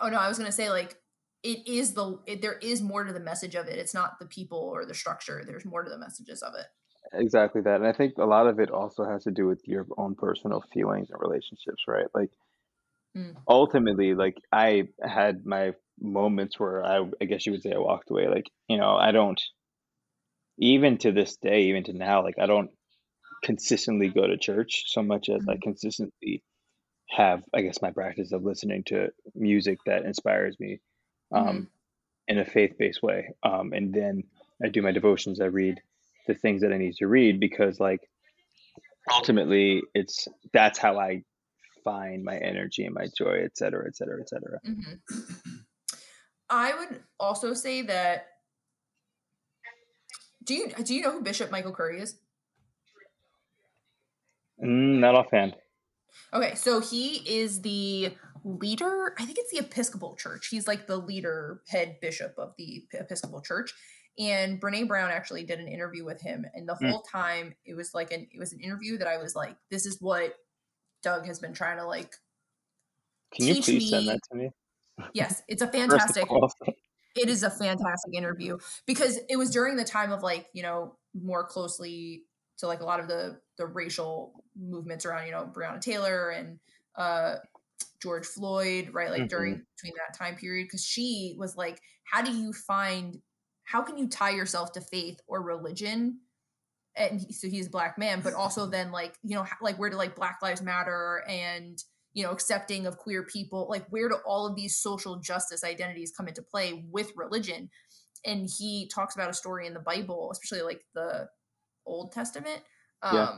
[0.00, 1.00] oh no, I was gonna say like
[1.42, 3.78] it is the it, there is more to the message of it.
[3.78, 5.44] It's not the people or the structure.
[5.44, 6.66] There's more to the messages of it.
[7.12, 7.76] Exactly that.
[7.76, 10.60] And I think a lot of it also has to do with your own personal
[10.72, 12.06] feelings and relationships, right?
[12.14, 12.30] Like
[13.14, 13.46] Mm.
[13.48, 18.10] ultimately, like I had my moments where I I guess you would say I walked
[18.10, 18.28] away.
[18.28, 19.40] Like, you know, I don't
[20.58, 22.70] even to this day, even to now, like I don't
[23.44, 25.62] consistently go to church so much as I Mhm.
[25.62, 26.44] consistently
[27.10, 30.80] have, I guess, my practice of listening to music that inspires me
[31.32, 31.68] um,
[32.28, 33.30] in a faith-based way.
[33.42, 34.24] Um, and then
[34.64, 35.40] I do my devotions.
[35.40, 35.80] I read
[36.26, 38.00] the things that I need to read because, like,
[39.12, 41.22] ultimately, it's that's how I
[41.84, 44.60] find my energy and my joy, et cetera, et cetera, et cetera.
[44.64, 45.00] Mhm.
[46.50, 48.26] I would also say that.
[50.44, 52.18] Do you do you know who Bishop Michael Curry is?
[54.62, 55.56] Mm, not offhand.
[56.32, 59.14] Okay, so he is the leader.
[59.18, 60.48] I think it's the Episcopal Church.
[60.48, 63.74] He's like the leader, head bishop of the Episcopal Church.
[64.18, 66.88] And Brene Brown actually did an interview with him, and the Hmm.
[66.88, 69.84] whole time it was like an it was an interview that I was like, this
[69.86, 70.34] is what
[71.02, 72.14] Doug has been trying to like.
[73.32, 74.50] Can you Teach please send that to me?
[75.12, 76.26] Yes, it's a fantastic.
[77.14, 80.96] it is a fantastic interview because it was during the time of like you know
[81.14, 82.22] more closely
[82.58, 86.58] to like a lot of the the racial movements around you know Breonna Taylor and
[86.96, 87.36] uh,
[88.00, 89.10] George Floyd, right?
[89.10, 89.28] Like mm-hmm.
[89.28, 93.20] during between that time period, because she was like, how do you find
[93.66, 96.20] how can you tie yourself to faith or religion?
[96.96, 99.90] And he, so he's a black man, but also then like you know like where
[99.90, 101.78] do like Black Lives Matter and
[102.16, 106.12] you know accepting of queer people like where do all of these social justice identities
[106.16, 107.68] come into play with religion
[108.24, 111.28] and he talks about a story in the bible especially like the
[111.84, 112.62] old testament
[113.02, 113.32] um yeah.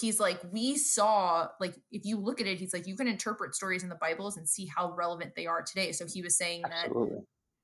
[0.00, 3.54] he's like we saw like if you look at it he's like you can interpret
[3.54, 6.62] stories in the bibles and see how relevant they are today so he was saying
[6.64, 7.18] Absolutely.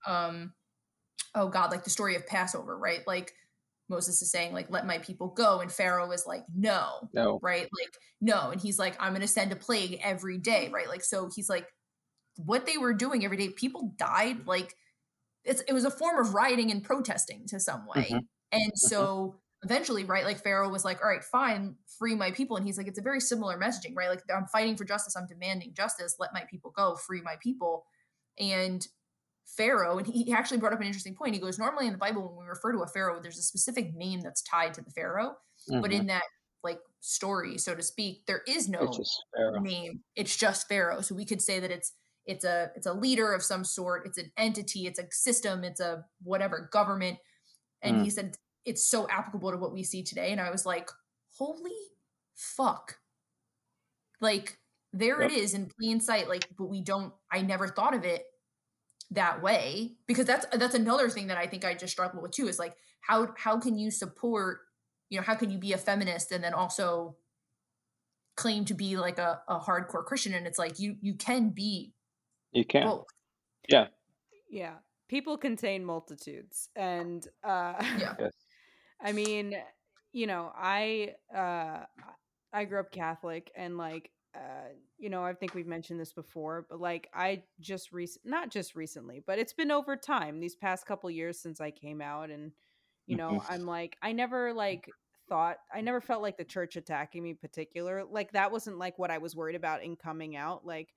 [0.07, 0.53] that um
[1.35, 3.33] oh god like the story of passover right like
[3.93, 5.61] Moses is saying, like, let my people go.
[5.61, 7.68] And Pharaoh is like, no, no, right?
[7.78, 8.51] Like, no.
[8.51, 10.89] And he's like, I'm going to send a plague every day, right?
[10.89, 11.66] Like, so he's like,
[12.37, 14.47] what they were doing every day, people died.
[14.47, 14.74] Like,
[15.45, 18.05] it's, it was a form of rioting and protesting to some way.
[18.05, 18.18] Mm-hmm.
[18.53, 18.89] And mm-hmm.
[18.89, 22.57] so eventually, right, like Pharaoh was like, all right, fine, free my people.
[22.57, 24.09] And he's like, it's a very similar messaging, right?
[24.09, 27.85] Like, I'm fighting for justice, I'm demanding justice, let my people go, free my people.
[28.39, 28.87] And
[29.47, 31.34] pharaoh and he actually brought up an interesting point.
[31.34, 33.95] He goes normally in the bible when we refer to a pharaoh there's a specific
[33.95, 35.34] name that's tied to the pharaoh
[35.70, 35.80] mm-hmm.
[35.80, 36.22] but in that
[36.64, 38.88] like story so to speak there is no
[39.61, 40.01] name.
[40.16, 41.01] It's just pharaoh.
[41.01, 41.93] So we could say that it's
[42.26, 44.07] it's a it's a leader of some sort.
[44.07, 44.86] It's an entity.
[44.86, 45.64] It's a system.
[45.64, 47.18] It's a whatever government.
[47.82, 48.05] And mm.
[48.05, 50.30] he said it's so applicable to what we see today.
[50.30, 50.90] And i was like
[51.36, 51.72] holy
[52.34, 52.99] fuck.
[54.20, 54.59] Like
[54.93, 55.30] there yep.
[55.30, 56.28] it is in plain sight.
[56.28, 58.24] Like but we don't i never thought of it
[59.15, 62.49] that way because that's that's another thing that I think I just struggle with too
[62.49, 64.61] is like how how can you support
[65.11, 67.17] you know how can you be a feminist and then also
[68.35, 70.35] claim to be like a, a hardcore Christian?
[70.35, 71.93] And it's like you you can be
[72.53, 72.85] you can.
[72.85, 73.07] both.
[73.69, 73.87] yeah.
[74.51, 74.75] Yeah.
[75.09, 76.69] People contain multitudes.
[76.75, 78.15] And uh yeah.
[78.19, 78.33] Yes.
[79.01, 79.55] I mean
[80.13, 81.85] you know I uh
[82.53, 84.68] I grew up Catholic and like uh,
[84.99, 88.74] you know, I think we've mentioned this before, but like I just recent, not just
[88.74, 92.53] recently, but it's been over time these past couple years since I came out, and
[93.07, 93.53] you know, mm-hmm.
[93.53, 94.89] I'm like, I never like
[95.28, 99.11] thought, I never felt like the church attacking me particular, like that wasn't like what
[99.11, 100.89] I was worried about in coming out, like,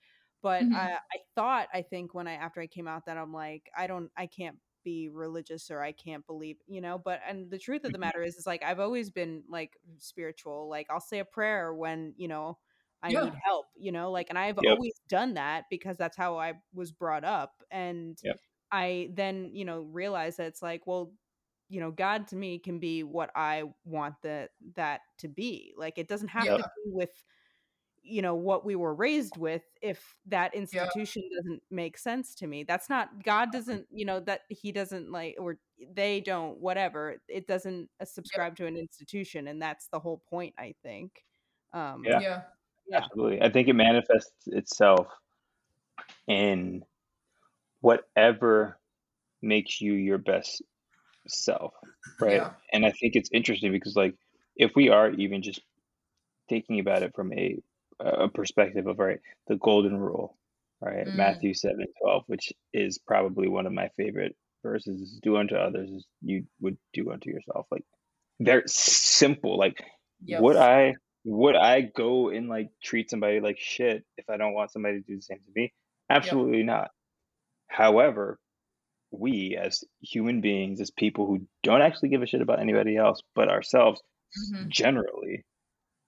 [0.41, 0.75] but mm-hmm.
[0.75, 3.87] I, I thought, I think when I after I came out that I'm like, I
[3.87, 7.83] don't, I can't be religious or I can't believe, you know, but and the truth
[7.83, 8.01] of the mm-hmm.
[8.01, 10.69] matter is is like I've always been like spiritual.
[10.69, 12.59] Like I'll say a prayer when, you know,
[13.03, 13.25] I yeah.
[13.25, 14.73] need help, you know, like, and I've yep.
[14.73, 17.51] always done that because that's how I was brought up.
[17.69, 18.39] And yep.
[18.71, 21.11] I then, you know, realized that it's like, well,
[21.69, 25.73] you know, God to me can be what I want the that to be.
[25.77, 26.57] Like, it doesn't have yeah.
[26.57, 27.23] to be with,
[28.03, 29.63] you know, what we were raised with.
[29.81, 31.37] If that institution yeah.
[31.37, 33.51] doesn't make sense to me, that's not God.
[33.51, 35.57] Doesn't you know that He doesn't like or
[35.93, 37.17] they don't whatever.
[37.27, 40.53] It doesn't subscribe to an institution, and that's the whole point.
[40.57, 41.23] I think.
[41.73, 42.43] Um, yeah.
[42.87, 43.03] Yeah.
[43.03, 43.41] Absolutely.
[43.41, 45.07] I think it manifests itself
[46.27, 46.83] in
[47.81, 48.77] whatever
[49.41, 50.61] makes you your best
[51.27, 51.73] self,
[52.19, 52.37] right?
[52.37, 52.51] Yeah.
[52.71, 54.15] And I think it's interesting because like
[54.55, 55.61] if we are even just
[56.49, 57.57] thinking about it from a
[57.99, 60.37] a perspective of right, the golden rule,
[60.81, 61.07] right?
[61.07, 61.15] Mm.
[61.15, 65.19] Matthew 7, 12, which is probably one of my favorite verses.
[65.21, 67.67] Do unto others as you would do unto yourself.
[67.71, 67.85] Like
[68.39, 69.57] they're simple.
[69.57, 69.81] Like
[70.23, 70.41] yep.
[70.41, 70.95] would I
[71.25, 75.05] would I go and like treat somebody like shit if I don't want somebody to
[75.05, 75.73] do the same to me?
[76.09, 76.67] Absolutely yep.
[76.67, 76.91] not.
[77.67, 78.39] However,
[79.11, 83.21] we as human beings, as people who don't actually give a shit about anybody else
[83.33, 84.01] but ourselves,
[84.37, 84.69] mm-hmm.
[84.69, 85.45] generally,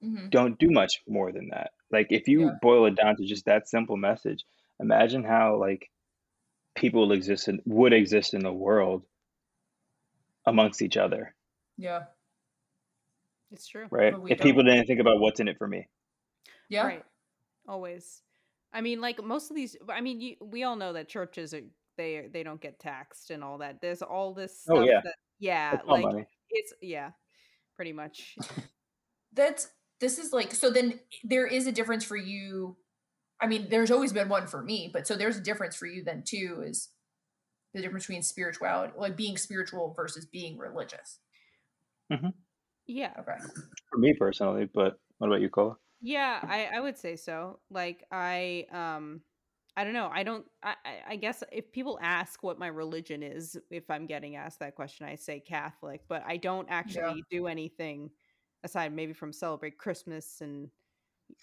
[0.03, 0.29] mm-hmm.
[0.29, 1.71] don't do much more than that.
[1.91, 2.51] Like if you yeah.
[2.61, 4.45] boil it down to just that simple message,
[4.79, 5.89] imagine how like
[6.75, 9.03] people exist in, would exist in the world
[10.45, 11.33] amongst each other.
[11.75, 12.03] Yeah.
[13.51, 13.87] It's true.
[13.89, 14.13] Right.
[14.13, 14.39] If don't.
[14.39, 15.87] people didn't think about what's in it for me.
[16.69, 16.85] Yeah.
[16.85, 17.03] Right.
[17.67, 18.21] Always.
[18.73, 19.75] I mean, like most of these.
[19.89, 21.61] I mean, you, we all know that churches are
[21.97, 23.81] they they don't get taxed and all that.
[23.81, 24.61] There's all this.
[24.61, 25.01] Stuff oh yeah.
[25.03, 25.79] That, yeah.
[25.87, 26.25] like money.
[26.49, 27.11] it's yeah,
[27.75, 28.35] pretty much.
[29.33, 29.69] That's
[29.99, 30.69] this is like so.
[30.69, 32.77] Then there is a difference for you.
[33.39, 36.03] I mean, there's always been one for me, but so there's a difference for you
[36.03, 36.63] then too.
[36.65, 36.89] Is
[37.73, 41.19] the difference between spirituality, like being spiritual versus being religious.
[42.11, 42.29] Mm-hmm.
[42.87, 43.11] Yeah.
[43.19, 43.37] Okay.
[43.91, 45.77] For me personally, but what about you, Cola?
[46.01, 47.59] Yeah, I, I would say so.
[47.69, 49.21] Like I um
[49.75, 50.09] I don't know.
[50.11, 50.75] I don't I,
[51.09, 55.05] I guess if people ask what my religion is, if I'm getting asked that question,
[55.05, 57.39] I say Catholic, but I don't actually yeah.
[57.39, 58.09] do anything
[58.63, 60.69] aside maybe from celebrate Christmas and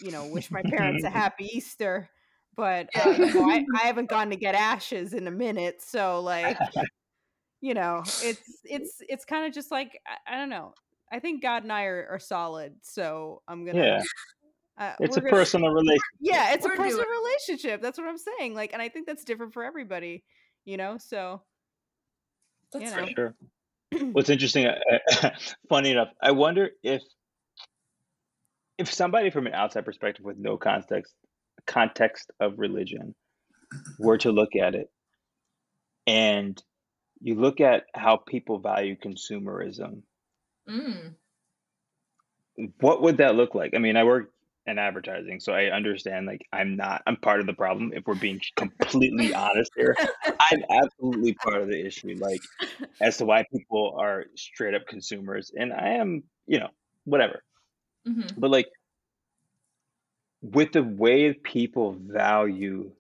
[0.00, 2.08] you know, wish my parents a happy Easter.
[2.56, 6.20] But uh, you know, I, I haven't gone to get ashes in a minute, so
[6.20, 6.56] like
[7.60, 10.74] you know, it's it's it's kind of just like I, I don't know
[11.12, 12.74] I think God and I are, are solid.
[12.82, 13.82] So I'm gonna.
[13.82, 14.02] Yeah.
[14.76, 16.02] Uh, It's a gonna- personal relationship.
[16.18, 17.80] Yeah, it's We're a personal doing- relationship.
[17.80, 18.54] That's what I'm saying.
[18.56, 20.24] Like, and I think that's different for everybody.
[20.64, 21.42] You know, so
[22.72, 23.06] That's you For know.
[23.14, 23.34] fair.
[23.92, 24.08] sure.
[24.12, 25.30] What's interesting, uh,
[25.68, 27.02] funny enough, I wonder if
[28.78, 31.14] if somebody from an outside perspective with no context
[31.68, 33.14] context of religion
[34.00, 34.90] were to look at it
[36.08, 36.60] and
[37.20, 40.02] you look at how people value consumerism,
[40.68, 41.16] Mm.
[42.80, 43.74] what would that look like?
[43.74, 44.30] I mean, I work
[44.66, 48.14] in advertising, so I understand like I'm not I'm part of the problem if we're
[48.14, 49.98] being completely honest here.
[50.40, 52.42] I'm absolutely part of the issue like
[53.00, 56.70] as to why people are straight up consumers and I am, you know,
[57.04, 57.42] whatever.
[58.04, 58.68] hmm But like
[60.42, 62.92] with the way people value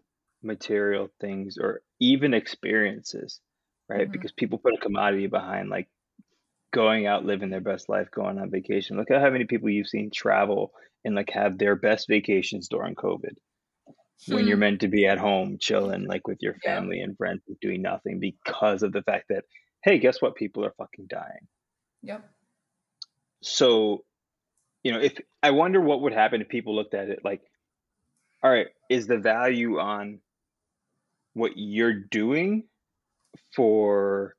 [0.42, 3.40] material things or even experiences,
[3.88, 4.08] right?
[4.08, 4.12] Mhm.
[4.12, 5.88] Because people put a commodity behind like
[6.74, 8.98] going out living their best life, going on vacation.
[8.98, 10.72] Look at how many people you've seen travel
[11.04, 13.36] and like have their best vacations during COVID
[14.26, 14.60] when you're Hmm.
[14.60, 16.74] meant to be at home chilling like with your Yeah.
[16.76, 19.44] family and friends doing nothing because of the fact that
[19.84, 20.36] hey, guess what?
[20.36, 21.48] People are fucking dying.
[22.02, 22.34] Yep.
[23.42, 24.04] So,
[24.84, 27.42] you know, if I wonder what would happen if people looked at it like,
[28.42, 30.20] all right, is the value on
[31.34, 32.68] what you're doing
[33.54, 34.36] for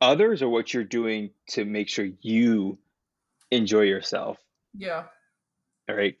[0.00, 2.78] others or what you're doing to make sure you
[3.50, 4.38] enjoy yourself?
[4.74, 5.04] Yeah.
[5.88, 6.16] All right.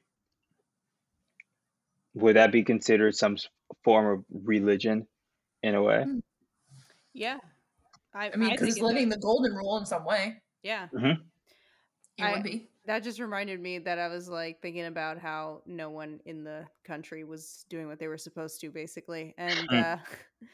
[2.14, 3.36] Would that be considered some
[3.84, 5.06] form of religion
[5.62, 6.04] in a way?
[7.14, 7.38] yeah.
[8.12, 10.42] I, I mean, because think it's living the golden rule in some way.
[10.62, 10.88] Yeah.
[10.92, 11.20] It
[12.18, 12.66] I- would be.
[12.86, 16.66] That just reminded me that I was like thinking about how no one in the
[16.82, 19.84] country was doing what they were supposed to, basically, and Mm.
[19.84, 19.98] uh,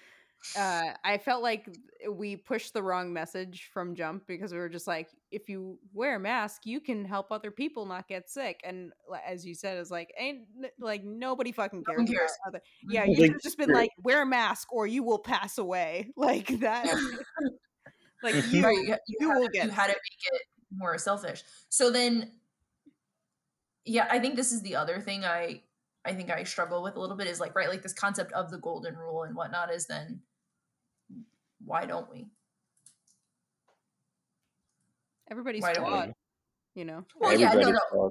[0.56, 1.68] uh, I felt like
[2.10, 6.16] we pushed the wrong message from jump because we were just like, if you wear
[6.16, 8.92] a mask, you can help other people not get sick, and
[9.26, 10.42] as you said, it's like ain't
[10.78, 12.08] like nobody fucking No cares.
[12.08, 12.30] about cares.
[12.46, 15.58] other- yeah, you should have just been like, wear a mask or you will pass
[15.58, 16.86] away, like that.
[18.22, 18.76] like you, right.
[18.78, 21.42] You, you, you will to- you get had to make it more selfish.
[21.70, 22.30] So then,
[23.84, 25.62] yeah, I think this is the other thing I
[26.06, 28.50] I think I struggle with a little bit is like right, like this concept of
[28.50, 30.20] the golden rule and whatnot is then
[31.64, 32.28] why don't we?
[35.30, 35.90] everybody's Why don't we?
[35.90, 36.12] flawed,
[36.74, 37.04] you know.
[37.18, 38.10] Well, yeah, no, no,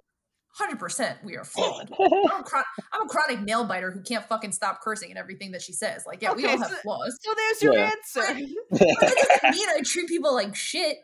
[0.54, 1.90] hundred percent, we are flawed.
[2.00, 5.52] I'm a, chron- I'm a chronic nail biter who can't fucking stop cursing at everything
[5.52, 6.04] that she says.
[6.06, 7.18] Like, yeah, we all have so- flaws.
[7.22, 7.92] So there's your Yeah.
[7.92, 8.42] answer.
[8.72, 10.98] But that doesn't mean I treat people like shit.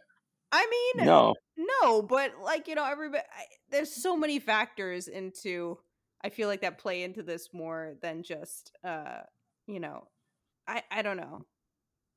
[0.52, 0.68] I
[0.98, 1.36] mean, no.
[1.58, 3.24] no, but like you know, everybody.
[3.24, 5.78] I, there's so many factors into.
[6.24, 9.22] I feel like that play into this more than just, uh,
[9.68, 10.08] you know,
[10.68, 11.46] I I don't know.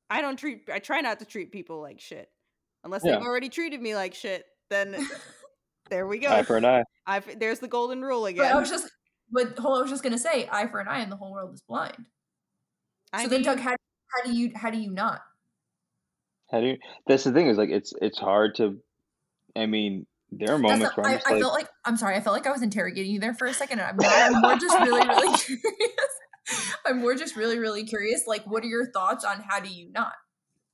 [0.09, 0.69] I don't treat.
[0.71, 2.29] I try not to treat people like shit,
[2.83, 3.13] unless Yeah.
[3.13, 4.45] they've already treated me like shit.
[4.69, 4.95] Then
[5.89, 6.29] there we go.
[6.29, 6.83] Eye for an eye.
[7.07, 8.55] I've, there's the golden rule But again.
[8.55, 8.89] I was just,
[9.31, 11.31] but hold on, I was just gonna say, eye for an eye, and the whole
[11.33, 12.07] world is blind.
[13.13, 15.21] I so then, Doug, how how do you how do you not?
[16.51, 16.77] How do you?
[17.07, 18.77] That's the thing is like it's it's hard to.
[19.55, 22.15] I mean, there are moments where I'm I, just I like, felt like I'm sorry.
[22.15, 23.79] I felt like I was interrogating you there for a second.
[23.79, 24.11] And I'm not.
[24.13, 26.75] I'm more just really, really curious.
[26.85, 28.23] I'm more just really, really curious.
[28.27, 30.13] Like, what are your thoughts on how do you not?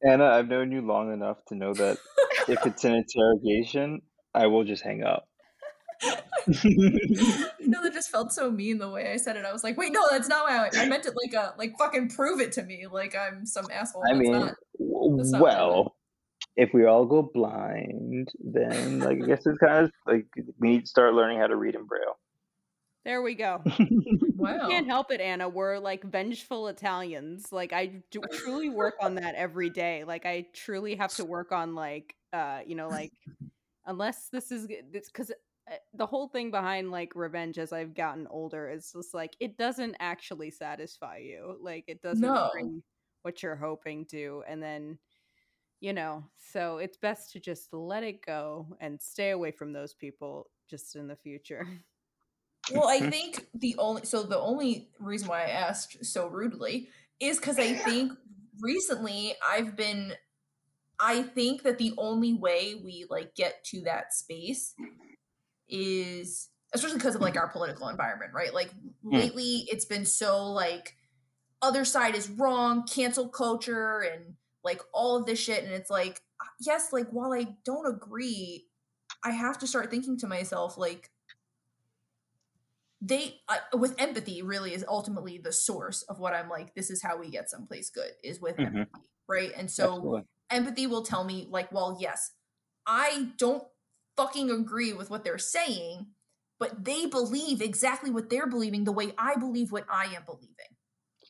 [0.04, 1.97] Anna, I've known you long enough to know that
[2.47, 4.02] if it's an interrogation,
[4.34, 5.28] I will just hang up.
[6.64, 9.45] you know, that just felt so mean the way I said it.
[9.45, 11.14] I was like, wait, no, that's not how I, I meant it.
[11.16, 12.88] Like, a like fucking prove it to me.
[12.91, 14.04] Like I'm some asshole.
[14.10, 14.56] I That's mean, not.
[15.18, 15.68] that's not what I meant.
[15.70, 15.95] well,
[16.56, 20.26] if we all go blind, then like I guess it's kind of like
[20.60, 22.18] we need to start learning how to read in braille.
[23.06, 23.62] there we go.
[24.41, 24.68] Wow.
[24.70, 25.47] Can't help it, Anna.
[25.47, 27.52] We're like vengeful Italians.
[27.52, 30.04] Like I do truly work on that every day.
[30.04, 33.12] Like I truly have to work on like uh you know like
[33.86, 35.32] unless this is g- this because
[35.93, 39.95] the whole thing behind like revenge as I've gotten older is just like it doesn't
[39.99, 41.56] actually satisfy you.
[41.62, 42.49] Like it doesn't No.
[42.52, 42.82] bring
[43.22, 44.97] what you're hoping to, and then
[45.82, 49.93] you know so it's best to just let it go and stay away from those
[49.93, 51.67] people just in the future.
[52.71, 57.38] Well, I think the only so the only reason why I asked so rudely is
[57.38, 58.13] because I think
[58.61, 60.13] recently I've been
[60.99, 64.75] I think that the only way we like get to that space
[65.67, 68.53] is especially because of like our political environment, right?
[68.53, 68.71] Like
[69.03, 69.15] hmm.
[69.15, 70.95] lately it's been so like
[71.63, 76.22] other side is wrong, cancel culture and like all of this shit and it's like
[76.59, 78.70] yes, like while I don't agree,
[79.24, 81.12] I have to start thinking to myself like
[83.01, 87.01] they uh, with empathy really is ultimately the source of what I'm like this is
[87.01, 88.86] how we get someplace good is with Mhm.
[88.93, 90.28] empathy right and so Absolutely.
[90.51, 92.32] empathy will tell me like well yes
[92.88, 93.64] I don't
[94.18, 96.07] fucking agree with what they're saying,
[96.59, 100.76] but they believe exactly what they're believing the way I believe what I am believing.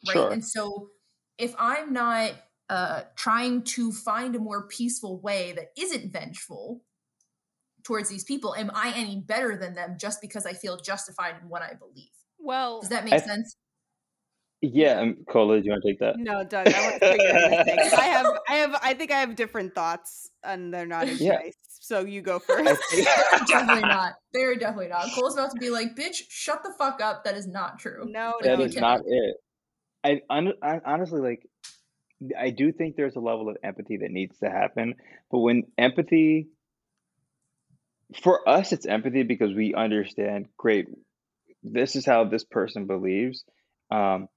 [0.03, 0.27] Right.
[0.27, 0.31] Sure.
[0.31, 0.89] And so
[1.37, 2.33] if I'm not
[2.71, 6.81] uh, trying to find a more peaceful way that isn't vengeful
[7.83, 11.49] towards these people, am I any better than them just because I feel justified in
[11.49, 12.11] what I believe?
[12.39, 13.57] Well, Does that make I- sense?
[14.63, 16.15] Yeah, um, Cola, do you want to take that?
[16.19, 17.99] no, Doug, I want to hear your.
[17.99, 21.37] I have, I have, I think I have different thoughts, and they're not as Yeah.
[21.39, 21.57] nice.
[21.79, 22.79] So you go first.
[23.47, 24.13] definitely not.
[24.33, 25.07] They're definitely not.
[25.15, 27.23] Cole's about to be like, bitch, shut the fuck up.
[27.23, 28.05] That is not true.
[28.07, 29.35] no, Like, that no, you is not it.
[30.03, 30.21] I,
[30.61, 31.41] I honestly like.
[32.39, 34.95] I do think there's a level of empathy that needs to happen,
[35.31, 36.49] but when empathy,
[38.21, 40.47] for us, it's empathy because we understand.
[40.57, 40.87] Great,
[41.63, 43.43] this is how this person believes,
[43.89, 44.27] um,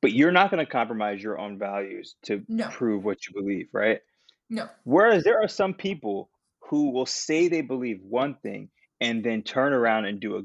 [0.00, 2.68] but you're not going to compromise your own values to No.
[2.68, 4.00] prove what you believe, right?
[4.48, 4.68] No.
[4.84, 6.30] Whereas there are some people
[6.70, 10.42] who will say they believe one thing and then turn around and do a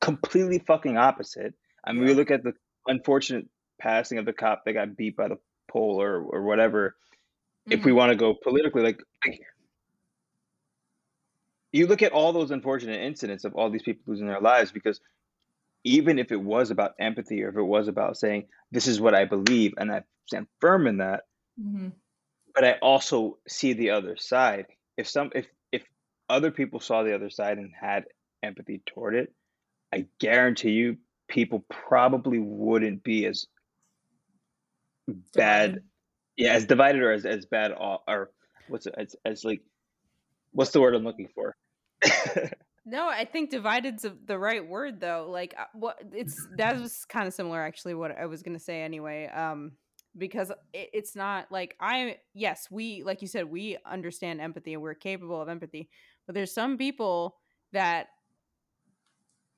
[0.00, 1.54] completely fucking opposite.
[1.84, 2.52] I mean, we look at the
[2.86, 3.46] unfortunate
[3.78, 5.38] passing of the cop that got beat by the
[5.70, 6.96] pole or or whatever.
[7.70, 7.94] If we Mhm.
[7.94, 9.00] want to go politically, like,
[11.72, 15.00] you look at all those unfortunate incidents of all these people losing their lives because
[15.84, 19.14] even if it was about empathy or if it was about saying this is what
[19.14, 21.24] I believe and I stand firm in that,
[21.56, 21.92] Mhm.
[22.54, 24.66] but I also see the other side.
[24.96, 25.84] If some if if
[26.28, 28.04] other people saw the other side and had
[28.42, 29.34] empathy toward it,
[29.92, 30.98] I guarantee you
[31.28, 33.46] people probably wouldn't be as
[35.34, 35.82] bad
[36.36, 38.30] yeah, as divided or as, as bad or
[38.68, 39.62] what's it as, as like
[40.52, 41.56] what's the word I'm looking for?
[42.88, 45.26] No, I think divided's the right word though.
[45.28, 48.62] Like uh, what it's that was kind of similar actually what I was going to
[48.62, 49.26] say anyway.
[49.26, 49.72] Um
[50.16, 54.82] because it, it's not like I yes, we like you said we understand empathy and
[54.82, 55.88] we're capable of empathy.
[56.26, 57.34] But there's some people
[57.72, 58.06] that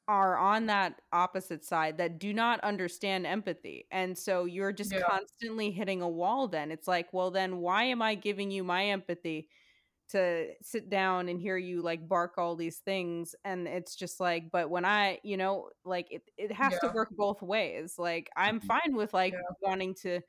[0.08, 3.86] are on that opposite side that do not understand empathy.
[3.92, 5.02] And so you're just Yeah.
[5.08, 6.70] constantly hitting a wall then.
[6.72, 9.50] It's like, well then why am I giving you my empathy?
[10.10, 14.50] to sit down and hear you like bark all these things and it's just like
[14.50, 18.58] but when i you know like it, it has to work both ways like i'm
[18.60, 18.68] Mhm.
[18.68, 19.56] fine with like Yeah.
[19.60, 20.20] wanting to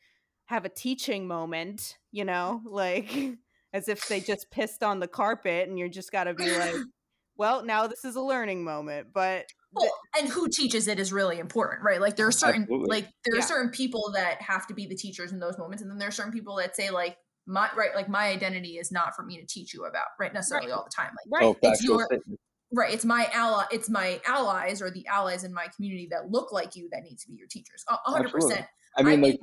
[0.46, 3.38] have a teaching moment you know like
[3.74, 6.84] as if they just pissed on the carpet and you're just got to be like
[7.38, 11.40] well now this is a learning moment but Well, and who teaches it is really
[11.40, 12.02] important, right?
[12.02, 12.88] Like there are certain Absolutely.
[12.90, 15.92] like there are certain people that have to be the teachers in those moments, and
[15.92, 19.16] then there are certain people that say like my right, like my identity is not
[19.16, 20.34] for me to teach you about, right?
[20.34, 21.12] Necessarily all the time.
[21.12, 22.40] Like right oh, it's your- statement.
[22.74, 26.52] right, it's my ally, it's my allies or the allies in my community that look
[26.52, 27.84] like you that need to be your teachers.
[27.90, 28.50] A a hundred Absolutely.
[28.50, 28.68] percent.
[28.98, 29.40] I mean, I like,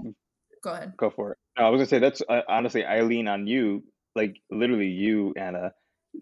[0.63, 0.93] Go ahead.
[0.97, 1.39] go for it.
[1.59, 3.85] No, I was gonna say that's uh, honestly, I lean on you,
[4.17, 5.73] like literally you, Anna.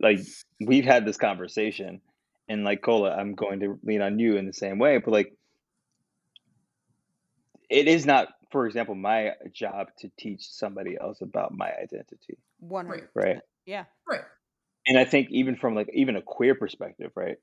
[0.00, 0.20] Like
[0.60, 2.00] we've had this conversation,
[2.48, 4.98] and like Cola, I'm going to lean on you in the same way.
[4.98, 5.32] But like,
[7.70, 13.08] it is not, for example, my job to teach somebody else about my identity, 100
[13.14, 13.38] right?
[13.66, 14.20] yeah Right.
[14.86, 17.36] And I think even from like even a queer perspective, right?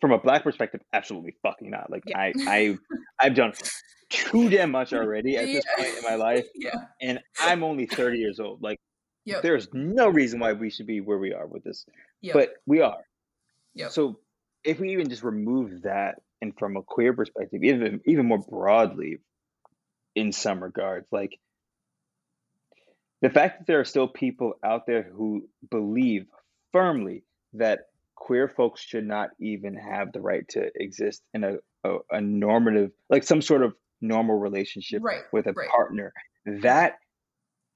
[0.00, 1.90] From a black perspective, absolutely fucking not.
[1.90, 2.18] Like Yeah.
[2.18, 2.78] I, I,
[3.20, 3.52] I've done
[4.08, 5.84] too damn much already at this Yeah.
[5.84, 6.70] point in my life, Yeah.
[7.02, 8.62] and I'm only 30 years old.
[8.62, 8.78] Like.
[9.24, 9.42] Yep.
[9.42, 11.84] there's no reason why we should be where we are with this
[12.22, 12.32] Yep.
[12.32, 12.96] but we are
[13.74, 13.90] Yep.
[13.90, 14.20] so
[14.68, 19.16] if we even just remove that and from a queer perspective even even more broadly
[20.14, 21.38] in some regards like
[23.22, 26.26] the fact that there are still people out there who believe
[26.72, 27.80] firmly that
[28.14, 31.54] queer folks should not even have the right to exist in a,
[31.84, 35.22] a, a normative like some sort of normal relationship right.
[35.32, 35.68] with a right.
[35.70, 36.12] partner
[36.44, 36.98] that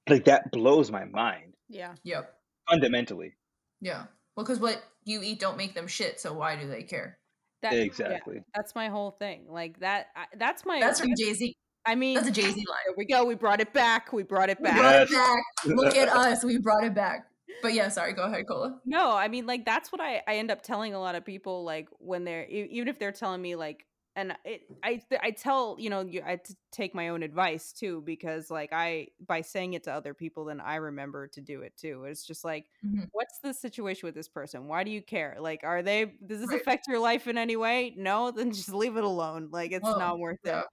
[0.07, 2.33] like that blows my mind yeah Yep.
[2.69, 3.33] fundamentally
[3.81, 4.05] Yeah.
[4.35, 7.17] Well, because what you eat don't make them shit, so why do they care?
[7.61, 11.33] that yeah, exactly that's my whole thing like that I, that's my That's from Jay
[11.33, 11.55] Z.
[11.85, 12.65] i mean That's a Jay Z line.
[12.85, 15.43] there we go we brought it back we brought it We back brought it back.
[15.67, 16.43] Look at us.
[16.43, 17.25] We brought it back.
[17.61, 18.11] But yeah, sorry.
[18.11, 18.81] Go ahead, Cola.
[18.85, 21.63] No, I mean like that's what I I end up telling a lot of people
[21.63, 23.85] like when they're e- even if they're telling me like
[24.15, 26.39] and it I I tell you know you I
[26.71, 30.59] take my own advice too because like I by saying it to other people then
[30.61, 32.05] I remember to do it too.
[32.05, 33.11] It's just like Mhm.
[33.11, 34.67] what's the situation with this person?
[34.67, 35.37] Why do you care?
[35.39, 36.61] Like are they does this Right.
[36.61, 37.93] affect your life in any way?
[37.97, 39.49] No, then just leave it alone.
[39.51, 40.61] Like it's Well, not worth yeah.
[40.61, 40.67] it.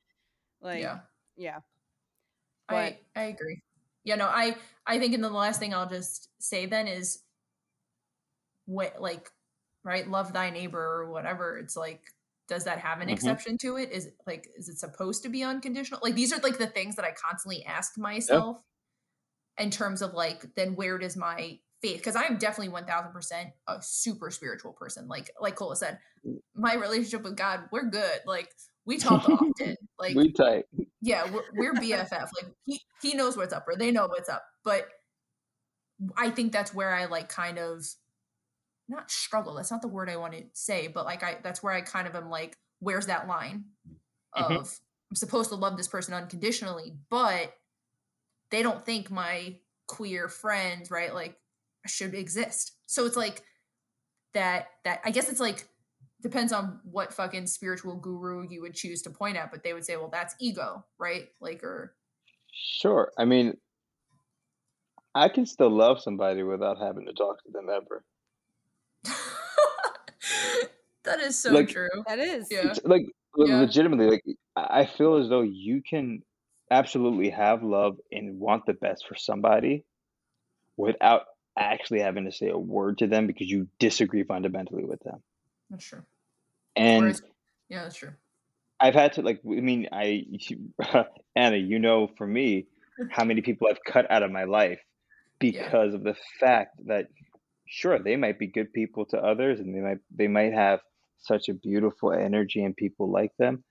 [0.60, 1.00] Like yeah.
[1.36, 1.60] yeah.
[2.68, 3.62] I I agree.
[4.04, 7.24] Yeah, no, I I think in the last thing I'll just say then is
[8.66, 9.30] what like
[9.82, 11.58] right, love thy neighbor or whatever.
[11.58, 12.12] It's like
[12.50, 13.12] does that have an Mhm.
[13.12, 13.92] exception to it?
[13.92, 16.00] Is it like is it supposed to be unconditional?
[16.02, 18.60] Like these are like the things that I constantly ask myself
[19.56, 24.30] in terms of like then where does my faith because I'm definitely 1000% a super
[24.32, 25.06] spiritual person.
[25.06, 26.00] Like like Cola said,
[26.54, 28.20] my relationship with God, we're good.
[28.26, 28.50] Like
[28.84, 29.76] we talk often.
[29.96, 30.64] Like we tight.
[31.00, 32.30] Yeah, we're, we're BFF.
[32.42, 34.42] Like he he knows what's up or they know what's up.
[34.64, 34.88] But
[36.16, 37.84] I think that's where I like kind of
[38.90, 39.54] not struggle.
[39.54, 42.06] That's not the word I want to say, but like I that's where I kind
[42.06, 43.64] of am like, where's that line
[44.34, 44.54] of mm-hmm.
[45.10, 47.54] I'm supposed to love this person unconditionally, but
[48.50, 51.14] they don't think my queer friends, right?
[51.14, 51.36] Like
[51.86, 52.72] should exist.
[52.86, 53.42] So it's like
[54.34, 55.66] that that I guess it's like
[56.22, 59.84] depends on what fucking spiritual guru you would choose to point at, but they would
[59.84, 61.28] say, well, that's ego, right?
[61.40, 61.94] Like or
[62.52, 63.10] Sure.
[63.18, 63.56] I mean
[65.14, 68.04] I can still love somebody without having to talk to them ever.
[71.04, 71.88] that is so like, true.
[72.06, 72.48] That is.
[72.50, 72.74] Yeah.
[72.84, 73.60] Like yeah.
[73.60, 74.24] legitimately, like
[74.56, 76.22] I feel as though you can
[76.70, 79.84] absolutely have love and want the best for somebody
[80.76, 81.22] without
[81.58, 85.22] actually having to say a word to them because you disagree fundamentally with them.
[85.68, 86.02] That's true.
[86.76, 87.20] And
[87.68, 88.12] yeah, that's true.
[88.78, 89.40] I've had to like.
[89.44, 90.24] I mean, I
[91.36, 92.66] Anna, you know, for me,
[93.10, 94.80] how many people I've cut out of my life
[95.38, 95.96] because yeah.
[95.96, 97.08] of the fact that
[97.70, 100.80] sure they might be good people to others and they might they might have
[101.18, 103.64] such a beautiful energy and people like them.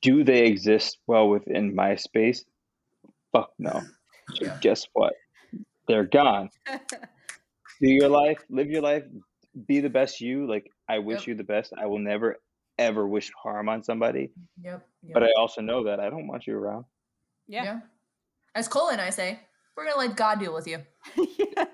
[0.00, 2.44] Do they exist well within my space?
[3.32, 3.82] Fuck no.
[4.42, 4.58] Yeah.
[4.60, 5.14] Guess what?
[5.88, 6.50] they're gone.
[7.80, 9.04] Do your life, live your life,
[9.66, 10.48] be the best you.
[10.48, 11.26] Like I wish yep.
[11.28, 11.72] you the best.
[11.76, 12.36] I will never
[12.78, 14.30] ever wish harm on somebody.
[14.62, 15.14] Yep, yep.
[15.14, 16.84] But I also know that I don't want you around.
[17.48, 17.64] Yeah.
[17.64, 17.80] yeah.
[18.54, 19.40] As Cole and I say,
[19.76, 20.78] we're gonna let God deal with you.
[21.16, 21.64] yeah.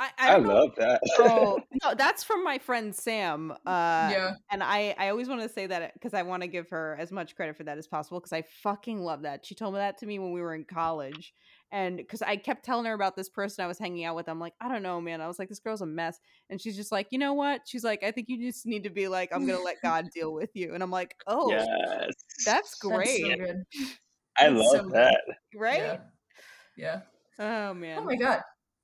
[0.00, 1.02] I, I, I love that.
[1.18, 3.50] oh no, that's from my friend Sam.
[3.50, 6.70] Uh, yeah, and I I always want to say that because I want to give
[6.70, 9.44] her as much credit for that as possible because I fucking love that.
[9.44, 11.34] She told me that to me when we were in college,
[11.70, 14.26] and because I kept telling her about this person I was hanging out with.
[14.30, 15.20] I'm like, I don't know, man.
[15.20, 17.60] I was like, this girl's a mess, and she's just like, you know what?
[17.66, 20.32] She's like, I think you just need to be like, I'm gonna let God deal
[20.32, 22.14] with you, and I'm like, oh, yes.
[22.46, 23.38] that's great.
[23.38, 23.84] That's so
[24.38, 25.20] I love so that.
[25.54, 25.78] Right?
[25.78, 25.98] Yeah.
[26.78, 27.00] yeah.
[27.38, 27.98] Oh man.
[27.98, 28.40] Oh my god.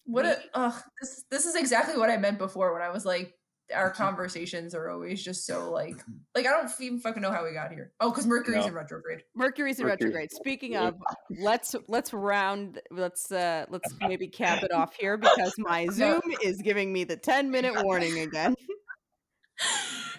[0.07, 3.35] What a ugh, this this is exactly what I meant before when I was like
[3.75, 5.97] our conversations are always just so like
[6.35, 7.93] like I don't even fucking know how we got here.
[8.01, 8.69] Oh, because Mercury's no.
[8.69, 9.23] in retrograde.
[9.35, 10.11] Mercury's in Mercury.
[10.11, 10.33] retrograde.
[10.33, 10.95] Speaking of,
[11.41, 16.63] let's let's round let's uh let's maybe cap it off here because my Zoom is
[16.63, 18.55] giving me the 10 minute warning again.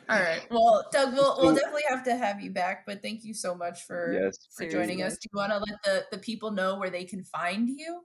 [0.10, 0.42] All right.
[0.50, 3.84] Well, Doug, we'll, we'll definitely have to have you back, but thank you so much
[3.84, 4.38] for, yes.
[4.56, 5.18] for joining us.
[5.18, 8.04] Do you want to let the, the people know where they can find you?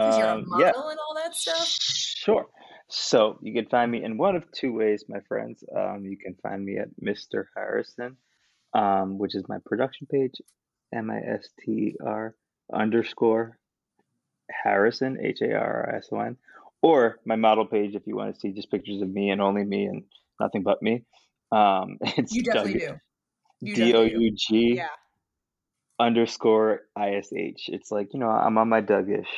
[0.00, 0.90] Because you're a um, model yeah.
[0.90, 1.66] and all that stuff?
[1.66, 2.46] Sure.
[2.88, 5.62] So you can find me in one of two ways, my friends.
[5.76, 7.44] Um, you can find me at Mr.
[7.54, 8.16] Harrison,
[8.74, 10.40] um, which is my production page,
[10.94, 12.34] M I S T R
[12.72, 13.58] underscore
[14.50, 16.36] Harrison, H A R R S O N,
[16.82, 19.64] or my model page if you want to see just pictures of me and only
[19.64, 20.02] me and
[20.40, 21.04] nothing but me.
[21.52, 22.86] Um, it's you definitely
[23.62, 23.74] do.
[23.74, 24.82] D O U G
[25.98, 27.68] underscore I S H.
[27.68, 29.28] It's like, you know, I'm on my Dougish.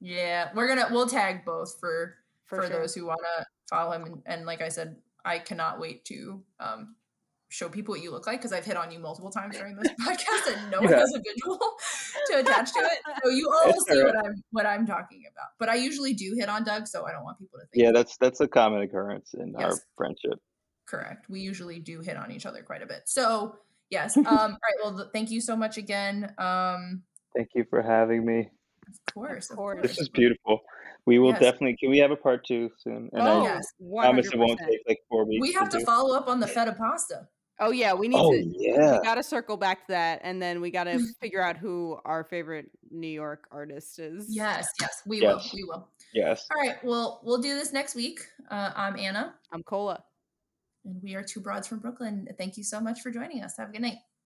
[0.00, 2.80] Yeah, we're gonna we'll tag both for for, for sure.
[2.80, 4.04] those who want to follow him.
[4.04, 6.96] And, and, like I said, I cannot wait to um,
[7.48, 9.92] show people what you look like because I've hit on you multiple times during this
[10.00, 11.58] podcast and no one has a visual
[12.30, 12.98] to attach to it.
[13.22, 15.48] So you all will see what I'm what I'm talking about.
[15.58, 17.84] But I usually do hit on Doug, so I don't want people to think.
[17.84, 19.62] Yeah, that's that's a common occurrence in yes.
[19.62, 20.40] our friendship.
[20.86, 21.28] Correct.
[21.28, 23.02] We usually do hit on each other quite a bit.
[23.06, 23.56] So
[23.90, 24.16] yes.
[24.16, 24.58] Um, all right.
[24.82, 26.34] Well, th- thank you so much again.
[26.38, 27.02] Um,
[27.36, 28.48] thank you for having me.
[28.90, 29.82] Of course, of course.
[29.82, 30.60] This is beautiful.
[31.06, 31.40] We will yes.
[31.40, 31.76] definitely.
[31.78, 33.08] Can we have a part two soon?
[33.12, 35.40] And oh, I yes, promise it won't take like four weeks.
[35.40, 37.28] We have to, to follow up on the feta pasta.
[37.58, 38.54] Oh yeah, we need oh, to.
[38.56, 38.98] Yeah.
[38.98, 41.98] We got to circle back to that, and then we got to figure out who
[42.04, 44.26] our favorite New York artist is.
[44.28, 45.52] Yes, yes, we yes.
[45.52, 45.58] will.
[45.58, 45.88] We will.
[46.14, 46.46] Yes.
[46.50, 46.82] All right.
[46.82, 48.20] Well, we'll do this next week.
[48.50, 49.34] Uh, I'm Anna.
[49.52, 50.02] I'm Cola.
[50.84, 52.26] And we are two broads from Brooklyn.
[52.38, 53.56] Thank you so much for joining us.
[53.58, 53.98] Have a good night.